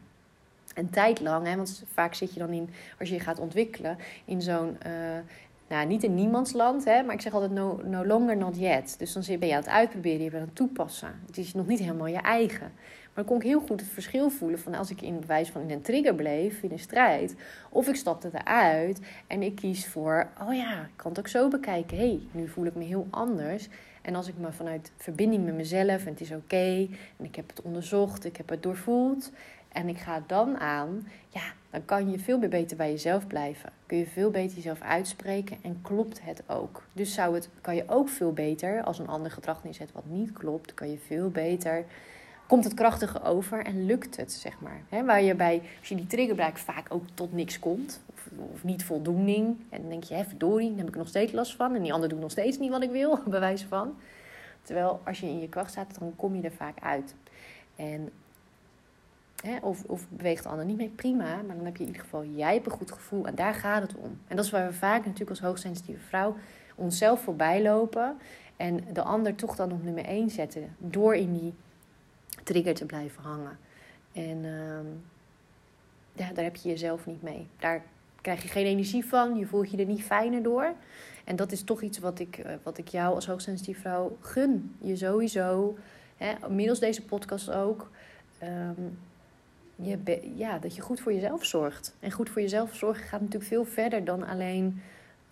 Een 0.79 0.89
tijd 0.89 1.19
lang, 1.19 1.47
hè, 1.47 1.55
want 1.55 1.83
vaak 1.93 2.13
zit 2.13 2.33
je 2.33 2.39
dan 2.39 2.49
in, 2.49 2.69
als 2.99 3.09
je 3.09 3.15
je 3.15 3.21
gaat 3.21 3.39
ontwikkelen, 3.39 3.97
in 4.25 4.41
zo'n, 4.41 4.77
uh, 4.87 4.91
nou 5.67 5.87
niet 5.87 6.03
in 6.03 6.15
niemandsland, 6.15 6.85
hè, 6.85 7.03
maar 7.03 7.15
ik 7.15 7.21
zeg 7.21 7.33
altijd 7.33 7.51
no, 7.51 7.81
no 7.83 8.05
longer 8.05 8.37
not 8.37 8.57
yet. 8.57 8.95
Dus 8.97 9.13
dan 9.13 9.23
ben 9.39 9.47
je 9.47 9.53
aan 9.53 9.61
het 9.61 9.69
uitproberen, 9.69 10.23
je 10.23 10.29
bent 10.29 10.41
aan 10.41 10.47
het 10.47 10.55
toepassen. 10.55 11.19
Het 11.25 11.37
is 11.37 11.53
nog 11.53 11.67
niet 11.67 11.79
helemaal 11.79 12.07
je 12.07 12.21
eigen. 12.21 12.71
Maar 13.03 13.13
dan 13.13 13.25
kon 13.25 13.35
ik 13.37 13.43
heel 13.43 13.59
goed 13.59 13.79
het 13.79 13.89
verschil 13.89 14.29
voelen 14.29 14.59
van 14.59 14.75
als 14.75 14.89
ik 14.89 15.01
in 15.01 15.19
bewijs 15.19 15.49
van 15.49 15.61
in 15.61 15.71
een 15.71 15.81
trigger 15.81 16.15
bleef, 16.15 16.61
in 16.61 16.71
een 16.71 16.79
strijd, 16.79 17.35
of 17.69 17.87
ik 17.87 17.95
stapte 17.95 18.29
eruit 18.33 18.99
en 19.27 19.41
ik 19.41 19.55
kies 19.55 19.87
voor, 19.87 20.27
oh 20.41 20.53
ja, 20.53 20.81
ik 20.81 20.93
kan 20.95 21.09
het 21.09 21.19
ook 21.19 21.27
zo 21.27 21.47
bekijken. 21.47 21.97
Hey, 21.97 22.19
nu 22.31 22.47
voel 22.47 22.65
ik 22.65 22.75
me 22.75 22.83
heel 22.83 23.07
anders. 23.09 23.69
En 24.01 24.15
als 24.15 24.27
ik 24.27 24.37
me 24.37 24.51
vanuit 24.51 24.91
verbinding 24.97 25.45
met 25.45 25.55
mezelf 25.55 26.05
en 26.05 26.11
het 26.11 26.21
is 26.21 26.31
oké 26.31 26.87
en 27.17 27.25
ik 27.25 27.35
heb 27.35 27.49
het 27.49 27.61
onderzocht, 27.61 28.25
ik 28.25 28.37
heb 28.37 28.49
het 28.49 28.63
doorvoeld 28.63 29.31
en 29.71 29.87
ik 29.87 29.97
ga 29.97 30.23
dan 30.27 30.57
aan, 30.57 31.07
ja, 31.29 31.53
dan 31.69 31.85
kan 31.85 32.11
je 32.11 32.19
veel 32.19 32.37
meer 32.37 32.49
beter 32.49 32.77
bij 32.77 32.91
jezelf 32.91 33.27
blijven. 33.27 33.71
Kun 33.85 33.97
je 33.97 34.07
veel 34.07 34.31
beter 34.31 34.55
jezelf 34.55 34.81
uitspreken 34.81 35.57
en 35.61 35.79
klopt 35.81 36.21
het 36.23 36.43
ook. 36.47 36.83
Dus 36.93 37.13
zou 37.13 37.35
het, 37.35 37.49
kan 37.61 37.75
je 37.75 37.83
ook 37.87 38.09
veel 38.09 38.33
beter, 38.33 38.83
als 38.83 38.99
een 38.99 39.07
ander 39.07 39.31
gedrag 39.31 39.63
neerzet 39.63 39.91
wat 39.91 40.05
niet 40.05 40.31
klopt, 40.31 40.73
kan 40.73 40.89
je 40.91 40.97
veel 40.97 41.29
beter 41.29 41.85
komt 42.49 42.63
het 42.63 42.73
krachtige 42.73 43.21
over 43.23 43.65
en 43.65 43.85
lukt 43.85 44.17
het, 44.17 44.31
zeg 44.31 44.53
maar. 44.59 45.05
Waar 45.05 45.21
je 45.21 45.35
bij, 45.35 45.61
als 45.79 45.89
je 45.89 45.95
die 45.95 46.07
trigger 46.07 46.51
vaak 46.53 46.93
ook 46.93 47.03
tot 47.13 47.33
niks 47.33 47.59
komt. 47.59 48.01
Of, 48.13 48.27
of 48.53 48.63
niet 48.63 48.83
voldoening. 48.83 49.57
En 49.69 49.81
dan 49.81 49.89
denk 49.89 50.03
je, 50.03 50.13
hé, 50.13 50.23
verdorie, 50.23 50.69
daar 50.69 50.77
heb 50.77 50.87
ik 50.87 50.95
nog 50.95 51.07
steeds 51.07 51.31
last 51.31 51.55
van. 51.55 51.75
En 51.75 51.81
die 51.81 51.93
ander 51.93 52.09
doet 52.09 52.19
nog 52.19 52.31
steeds 52.31 52.57
niet 52.57 52.69
wat 52.69 52.83
ik 52.83 52.91
wil, 52.91 53.19
bij 53.27 53.39
wijze 53.39 53.67
van. 53.67 53.95
Terwijl 54.61 55.01
als 55.05 55.19
je 55.19 55.25
in 55.25 55.39
je 55.39 55.49
kracht 55.49 55.71
staat, 55.71 55.99
dan 55.99 56.13
kom 56.15 56.35
je 56.35 56.41
er 56.41 56.51
vaak 56.51 56.79
uit. 56.79 57.15
En, 57.75 58.09
of, 59.61 59.83
of 59.83 60.05
beweegt 60.09 60.43
de 60.43 60.49
ander 60.49 60.65
niet 60.65 60.77
mee, 60.77 60.89
prima. 60.89 61.41
Maar 61.45 61.55
dan 61.55 61.65
heb 61.65 61.75
je 61.75 61.81
in 61.81 61.87
ieder 61.89 62.03
geval, 62.03 62.25
jij 62.25 62.53
hebt 62.53 62.65
een 62.65 62.71
goed 62.71 62.91
gevoel. 62.91 63.25
En 63.25 63.35
daar 63.35 63.53
gaat 63.53 63.81
het 63.81 63.95
om. 63.95 64.19
En 64.27 64.35
dat 64.35 64.45
is 64.45 64.51
waar 64.51 64.67
we 64.67 64.73
vaak 64.73 65.03
natuurlijk 65.05 65.29
als 65.29 65.39
hoogsensitieve 65.39 66.01
vrouw 66.01 66.35
onszelf 66.75 67.21
voorbij 67.21 67.61
lopen. 67.61 68.17
En 68.57 68.83
de 68.93 69.01
ander 69.01 69.35
toch 69.35 69.55
dan 69.55 69.71
op 69.71 69.83
nummer 69.83 70.05
1 70.05 70.29
zetten. 70.29 70.75
Door 70.77 71.15
in 71.15 71.33
die 71.33 71.53
trigger 72.49 72.73
te 72.73 72.85
blijven 72.85 73.23
hangen. 73.23 73.57
En 74.13 74.41
ja, 76.13 76.33
daar 76.33 76.43
heb 76.43 76.55
je 76.55 76.69
jezelf 76.69 77.05
niet 77.05 77.21
mee. 77.21 77.47
Daar 77.59 77.83
krijg 78.21 78.41
je 78.41 78.47
geen 78.47 78.65
energie 78.65 79.05
van, 79.05 79.37
je 79.37 79.45
voelt 79.45 79.71
je 79.71 79.77
er 79.77 79.85
niet 79.85 80.03
fijner 80.03 80.43
door. 80.43 80.73
En 81.23 81.35
dat 81.35 81.51
is 81.51 81.63
toch 81.63 81.81
iets 81.81 81.99
wat 81.99 82.19
ik, 82.19 82.37
eh, 82.37 82.53
wat 82.63 82.77
ik 82.77 82.87
jou 82.87 83.15
als 83.15 83.27
hoogsensitieve 83.27 83.81
vrouw 83.81 84.17
gun. 84.21 84.75
Je 84.81 84.95
sowieso, 84.95 85.77
hè, 86.17 86.33
middels 86.49 86.79
deze 86.79 87.05
podcast 87.05 87.51
ook, 87.51 87.89
um, 88.43 88.97
je 89.75 90.19
ja, 90.35 90.59
dat 90.59 90.75
je 90.75 90.81
goed 90.81 90.99
voor 90.99 91.13
jezelf 91.13 91.45
zorgt. 91.45 91.95
En 91.99 92.11
goed 92.11 92.29
voor 92.29 92.41
jezelf 92.41 92.75
zorgen 92.75 93.03
gaat 93.03 93.21
natuurlijk 93.21 93.49
veel 93.49 93.65
verder 93.65 94.05
dan 94.05 94.27
alleen 94.27 94.81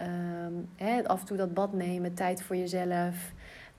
um, 0.02 0.70
hè, 0.76 1.08
af 1.08 1.20
en 1.20 1.26
toe 1.26 1.38
dat 1.38 1.54
bad 1.54 1.74
nemen, 1.74 2.14
tijd 2.14 2.44
voor 2.44 2.56
jezelf. 2.56 3.32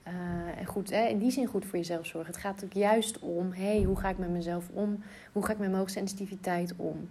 Uh, 0.09 0.59
en 0.59 0.65
goed, 0.65 0.89
hè, 0.89 1.05
in 1.05 1.17
die 1.17 1.31
zin 1.31 1.45
goed 1.45 1.65
voor 1.65 1.77
jezelf 1.77 2.05
zorgen. 2.05 2.31
Het 2.31 2.41
gaat 2.41 2.63
ook 2.63 2.73
juist 2.73 3.19
om, 3.19 3.51
hey, 3.51 3.83
hoe 3.83 3.99
ga 3.99 4.09
ik 4.09 4.17
met 4.17 4.29
mezelf 4.29 4.69
om? 4.73 5.03
Hoe 5.31 5.45
ga 5.45 5.51
ik 5.51 5.57
met 5.57 5.67
mijn 5.67 5.79
hoogsensitiviteit 5.79 6.73
om? 6.77 7.09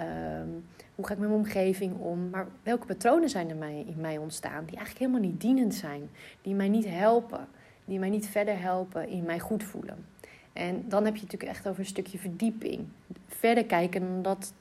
Um, 0.00 0.64
hoe 0.94 1.06
ga 1.06 1.12
ik 1.12 1.18
met 1.18 1.28
mijn 1.28 1.40
omgeving 1.40 1.98
om? 1.98 2.30
Maar 2.30 2.46
welke 2.62 2.86
patronen 2.86 3.28
zijn 3.28 3.50
er 3.50 3.56
mij, 3.56 3.84
in 3.86 4.00
mij 4.00 4.18
ontstaan 4.18 4.64
die 4.64 4.76
eigenlijk 4.76 4.98
helemaal 4.98 5.30
niet 5.30 5.40
dienend 5.40 5.74
zijn? 5.74 6.10
Die 6.42 6.54
mij 6.54 6.68
niet 6.68 6.86
helpen, 6.88 7.48
die 7.84 7.98
mij 7.98 8.10
niet 8.10 8.28
verder 8.28 8.60
helpen 8.60 9.08
in 9.08 9.24
mij 9.24 9.38
goed 9.38 9.64
voelen. 9.64 10.06
En 10.52 10.84
dan 10.88 11.04
heb 11.04 11.16
je 11.16 11.22
natuurlijk 11.22 11.50
echt 11.50 11.68
over 11.68 11.80
een 11.80 11.86
stukje 11.86 12.18
verdieping. 12.18 12.86
Verder 13.26 13.64
kijken 13.64 14.00
dan 14.00 14.22
dat, 14.22 14.52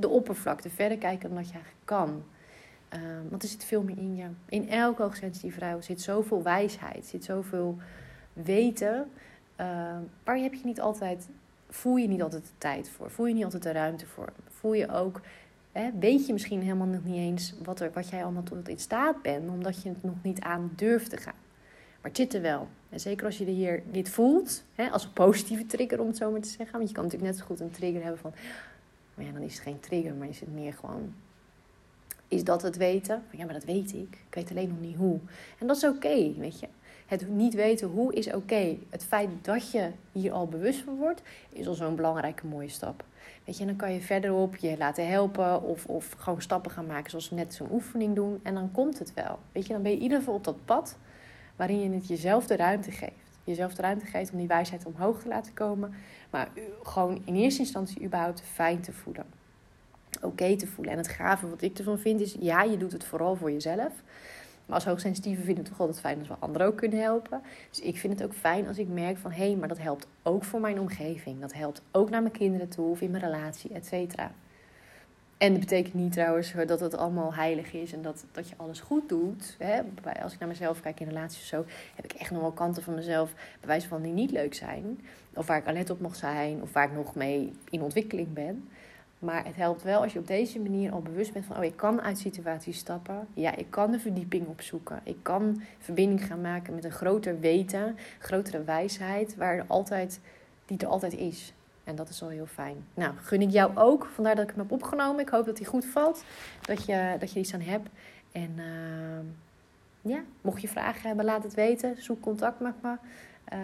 de 0.00 0.08
oppervlakte, 0.08 0.70
verder 0.70 0.98
kijken 0.98 1.28
dan 1.28 1.38
dat 1.38 1.48
je 1.48 1.54
eigenlijk 1.54 1.84
kan. 1.86 2.22
Um, 2.94 3.28
want 3.30 3.42
er 3.42 3.48
zit 3.48 3.64
veel 3.64 3.82
meer 3.82 3.98
in 3.98 4.16
je. 4.16 4.26
In 4.48 4.68
elke 4.68 5.02
hoogsensitieve 5.02 5.58
vrouw 5.58 5.80
zit 5.80 6.00
zoveel 6.00 6.42
wijsheid, 6.42 7.06
zit 7.06 7.24
zoveel 7.24 7.78
weten. 8.32 9.10
Uh, 9.60 9.66
maar 10.24 10.36
heb 10.38 10.54
je 10.54 10.64
niet 10.64 10.80
altijd, 10.80 11.28
voel 11.68 11.96
je 11.96 12.08
niet 12.08 12.22
altijd 12.22 12.44
de 12.44 12.58
tijd 12.58 12.90
voor, 12.90 13.10
voel 13.10 13.26
je 13.26 13.34
niet 13.34 13.44
altijd 13.44 13.62
de 13.62 13.72
ruimte 13.72 14.06
voor. 14.06 14.32
Voel 14.48 14.72
je 14.72 14.90
ook, 14.90 15.20
hè, 15.72 15.90
weet 15.98 16.26
je 16.26 16.32
misschien 16.32 16.62
helemaal 16.62 16.86
nog 16.86 17.04
niet 17.04 17.16
eens 17.16 17.54
wat, 17.62 17.80
er, 17.80 17.90
wat 17.92 18.08
jij 18.08 18.22
allemaal 18.22 18.42
tot 18.42 18.68
in 18.68 18.78
staat 18.78 19.22
bent, 19.22 19.50
omdat 19.50 19.82
je 19.82 19.88
het 19.88 20.02
nog 20.02 20.22
niet 20.22 20.40
aan 20.40 20.72
durft 20.76 21.10
te 21.10 21.16
gaan. 21.16 21.34
Maar 22.00 22.10
het 22.10 22.16
zit 22.16 22.34
er 22.34 22.42
wel. 22.42 22.68
En 22.88 23.00
zeker 23.00 23.26
als 23.26 23.38
je 23.38 23.44
hier 23.44 23.82
dit 23.90 24.08
voelt, 24.08 24.64
hè, 24.74 24.90
als 24.90 25.04
een 25.04 25.12
positieve 25.12 25.66
trigger 25.66 26.00
om 26.00 26.06
het 26.06 26.16
zo 26.16 26.30
maar 26.30 26.40
te 26.40 26.48
zeggen. 26.48 26.76
Want 26.78 26.88
je 26.88 26.94
kan 26.94 27.04
natuurlijk 27.04 27.32
net 27.32 27.40
zo 27.40 27.46
goed 27.46 27.60
een 27.60 27.70
trigger 27.70 28.02
hebben 28.02 28.20
van, 28.20 28.32
maar 29.14 29.24
ja, 29.24 29.32
dan 29.32 29.42
is 29.42 29.52
het 29.52 29.62
geen 29.62 29.80
trigger, 29.80 30.14
maar 30.14 30.28
is 30.28 30.40
het 30.40 30.54
meer 30.54 30.72
gewoon 30.72 31.14
is 32.28 32.44
dat 32.44 32.62
het 32.62 32.76
weten? 32.76 33.22
Ja, 33.30 33.44
maar 33.44 33.54
dat 33.54 33.64
weet 33.64 33.92
ik. 33.92 34.18
Ik 34.28 34.34
weet 34.34 34.50
alleen 34.50 34.68
nog 34.68 34.80
niet 34.80 34.96
hoe. 34.96 35.18
En 35.58 35.66
dat 35.66 35.76
is 35.76 35.84
oké, 35.84 36.34
weet 36.38 36.60
je. 36.60 36.68
Het 37.06 37.28
niet 37.28 37.54
weten 37.54 37.88
hoe 37.88 38.14
is 38.14 38.32
oké. 38.32 38.76
Het 38.90 39.04
feit 39.04 39.28
dat 39.42 39.70
je 39.70 39.90
hier 40.12 40.32
al 40.32 40.46
bewust 40.46 40.80
van 40.80 40.96
wordt, 40.96 41.22
is 41.50 41.66
al 41.66 41.74
zo'n 41.74 41.96
belangrijke 41.96 42.46
mooie 42.46 42.68
stap. 42.68 43.04
Weet 43.44 43.54
je, 43.54 43.60
en 43.60 43.66
dan 43.66 43.76
kan 43.76 43.92
je 43.92 44.00
verderop 44.00 44.56
je 44.56 44.76
laten 44.78 45.08
helpen 45.08 45.62
of, 45.62 45.86
of 45.86 46.14
gewoon 46.18 46.42
stappen 46.42 46.70
gaan 46.70 46.86
maken 46.86 47.10
zoals 47.10 47.28
we 47.28 47.34
net 47.34 47.54
zo'n 47.54 47.72
oefening 47.72 48.14
doen. 48.14 48.40
En 48.42 48.54
dan 48.54 48.72
komt 48.72 48.98
het 48.98 49.14
wel. 49.14 49.38
Weet 49.52 49.66
je, 49.66 49.72
dan 49.72 49.82
ben 49.82 49.90
je 49.90 49.96
in 49.96 50.02
ieder 50.02 50.18
geval 50.18 50.34
op 50.34 50.44
dat 50.44 50.64
pad 50.64 50.96
waarin 51.56 51.80
je 51.80 51.90
het 51.90 52.08
jezelf 52.08 52.46
de 52.46 52.56
ruimte 52.56 52.90
geeft. 52.90 53.12
Jezelf 53.44 53.74
de 53.74 53.82
ruimte 53.82 54.06
geeft 54.06 54.32
om 54.32 54.38
die 54.38 54.46
wijsheid 54.46 54.86
omhoog 54.86 55.20
te 55.20 55.28
laten 55.28 55.54
komen. 55.54 55.94
Maar 56.30 56.48
gewoon 56.82 57.22
in 57.24 57.34
eerste 57.34 57.60
instantie 57.60 58.02
überhaupt 58.02 58.40
fijn 58.40 58.80
te 58.80 58.92
voelen 58.92 59.26
oké 60.26 60.56
te 60.56 60.66
voelen. 60.66 60.92
En 60.92 60.98
het 60.98 61.08
gave 61.08 61.48
wat 61.48 61.62
ik 61.62 61.78
ervan 61.78 61.98
vind 61.98 62.20
is, 62.20 62.36
ja, 62.40 62.62
je 62.62 62.76
doet 62.76 62.92
het 62.92 63.04
vooral 63.04 63.36
voor 63.36 63.52
jezelf. 63.52 63.92
Maar 64.66 64.74
als 64.74 64.84
hoogsensitieve 64.84 65.42
vinden 65.42 65.54
we 65.54 65.60
het 65.60 65.70
toch 65.70 65.80
altijd 65.80 66.00
fijn 66.00 66.18
als 66.18 66.28
we 66.28 66.34
anderen 66.38 66.66
ook 66.66 66.76
kunnen 66.76 67.00
helpen. 67.00 67.42
Dus 67.70 67.80
ik 67.80 67.98
vind 67.98 68.12
het 68.12 68.28
ook 68.28 68.34
fijn 68.34 68.68
als 68.68 68.78
ik 68.78 68.88
merk 68.88 69.16
van... 69.16 69.30
hé, 69.30 69.46
hey, 69.46 69.56
maar 69.56 69.68
dat 69.68 69.78
helpt 69.78 70.06
ook 70.22 70.44
voor 70.44 70.60
mijn 70.60 70.80
omgeving. 70.80 71.40
Dat 71.40 71.52
helpt 71.52 71.82
ook 71.90 72.10
naar 72.10 72.22
mijn 72.22 72.34
kinderen 72.34 72.68
toe 72.68 72.90
of 72.90 73.00
in 73.00 73.10
mijn 73.10 73.24
relatie, 73.24 73.72
et 73.72 73.86
cetera. 73.86 74.32
En 75.38 75.50
dat 75.50 75.60
betekent 75.60 75.94
niet 75.94 76.12
trouwens 76.12 76.54
dat 76.66 76.80
het 76.80 76.96
allemaal 76.96 77.34
heilig 77.34 77.72
is 77.72 77.92
en 77.92 78.02
dat, 78.02 78.24
dat 78.32 78.48
je 78.48 78.54
alles 78.56 78.80
goed 78.80 79.08
doet. 79.08 79.56
Hè? 79.58 79.80
Als 80.22 80.32
ik 80.32 80.38
naar 80.38 80.48
mezelf 80.48 80.80
kijk 80.80 81.00
in 81.00 81.08
relaties 81.08 81.40
of 81.40 81.46
zo, 81.46 81.64
heb 81.94 82.04
ik 82.04 82.12
echt 82.12 82.30
nog 82.30 82.40
wel 82.40 82.52
kanten 82.52 82.82
van 82.82 82.94
mezelf, 82.94 83.32
bij 83.32 83.68
wijze 83.68 83.88
van 83.88 84.02
die 84.02 84.12
niet 84.12 84.30
leuk 84.30 84.54
zijn. 84.54 85.00
Of 85.34 85.46
waar 85.46 85.58
ik 85.58 85.66
alert 85.66 85.90
op 85.90 86.00
mag 86.00 86.16
zijn, 86.16 86.62
of 86.62 86.72
waar 86.72 86.84
ik 86.84 86.92
nog 86.92 87.14
mee 87.14 87.52
in 87.70 87.82
ontwikkeling 87.82 88.32
ben. 88.32 88.68
Maar 89.18 89.44
het 89.44 89.56
helpt 89.56 89.82
wel 89.82 90.02
als 90.02 90.12
je 90.12 90.18
op 90.18 90.26
deze 90.26 90.60
manier 90.60 90.92
al 90.92 91.02
bewust 91.02 91.32
bent 91.32 91.44
van: 91.44 91.56
oh, 91.56 91.64
ik 91.64 91.76
kan 91.76 92.00
uit 92.00 92.18
situaties 92.18 92.78
stappen. 92.78 93.26
Ja, 93.34 93.56
ik 93.56 93.70
kan 93.70 93.90
de 93.90 94.00
verdieping 94.00 94.46
opzoeken. 94.46 95.00
Ik 95.04 95.16
kan 95.22 95.62
verbinding 95.78 96.24
gaan 96.26 96.40
maken 96.40 96.74
met 96.74 96.84
een 96.84 96.90
groter 96.90 97.40
weten, 97.40 97.96
grotere 98.18 98.64
wijsheid, 98.64 99.36
waar 99.36 99.56
er 99.56 99.64
altijd, 99.66 100.20
die 100.66 100.78
er 100.78 100.86
altijd 100.86 101.14
is. 101.14 101.54
En 101.84 101.96
dat 101.96 102.08
is 102.08 102.22
al 102.22 102.28
heel 102.28 102.46
fijn. 102.46 102.76
Nou, 102.94 103.14
gun 103.16 103.42
ik 103.42 103.50
jou 103.50 103.76
ook. 103.76 104.04
Vandaar 104.14 104.34
dat 104.34 104.44
ik 104.44 104.50
hem 104.50 104.58
heb 104.58 104.72
opgenomen. 104.72 105.20
Ik 105.20 105.28
hoop 105.28 105.46
dat 105.46 105.58
hij 105.58 105.66
goed 105.66 105.84
valt. 105.84 106.24
Dat 106.60 106.84
je, 106.84 107.16
dat 107.18 107.32
je 107.32 107.40
iets 107.40 107.54
aan 107.54 107.60
hebt. 107.60 107.88
En 108.32 108.50
uh, 108.56 110.12
ja, 110.12 110.20
mocht 110.40 110.60
je 110.60 110.68
vragen 110.68 111.06
hebben, 111.06 111.24
laat 111.24 111.42
het 111.42 111.54
weten. 111.54 112.02
Zoek 112.02 112.20
contact 112.20 112.60
met 112.60 112.82
me. 112.82 112.96
Uh, 113.52 113.58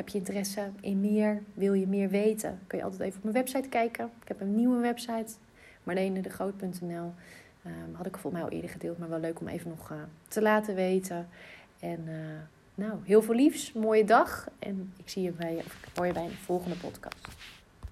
Heb 0.00 0.08
je 0.08 0.18
interesse 0.18 0.70
in 0.80 1.00
meer? 1.00 1.42
Wil 1.54 1.72
je 1.72 1.86
meer 1.86 2.08
weten? 2.08 2.60
Kun 2.66 2.78
je 2.78 2.84
altijd 2.84 3.00
even 3.02 3.16
op 3.16 3.22
mijn 3.22 3.34
website 3.34 3.68
kijken. 3.68 4.10
Ik 4.22 4.28
heb 4.28 4.40
een 4.40 4.54
nieuwe 4.54 4.80
website, 4.80 5.32
marlenedegroot.nl. 5.82 6.88
Um, 6.88 7.14
ehm, 7.62 7.92
had 7.92 8.06
ik 8.06 8.16
volgens 8.16 8.32
mij 8.32 8.42
al 8.42 8.48
eerder 8.56 8.70
gedeeld, 8.70 8.98
maar 8.98 9.08
wel 9.08 9.20
leuk 9.20 9.40
om 9.40 9.48
even 9.48 9.68
nog 9.68 9.90
uh, 9.90 9.96
te 10.28 10.42
laten 10.42 10.74
weten. 10.74 11.28
En 11.80 12.04
uh, 12.08 12.14
nou, 12.74 12.98
heel 13.04 13.22
veel 13.22 13.34
liefs, 13.34 13.72
mooie 13.72 14.04
dag. 14.04 14.48
En 14.58 14.92
ik 14.96 15.08
zie 15.08 15.22
je 15.22 15.30
bij, 15.30 15.56
of 15.56 15.78
ik 15.82 15.96
hoor 15.96 16.06
je 16.06 16.12
bij 16.12 16.24
een 16.24 16.30
volgende 16.30 16.76
podcast. 16.76 17.28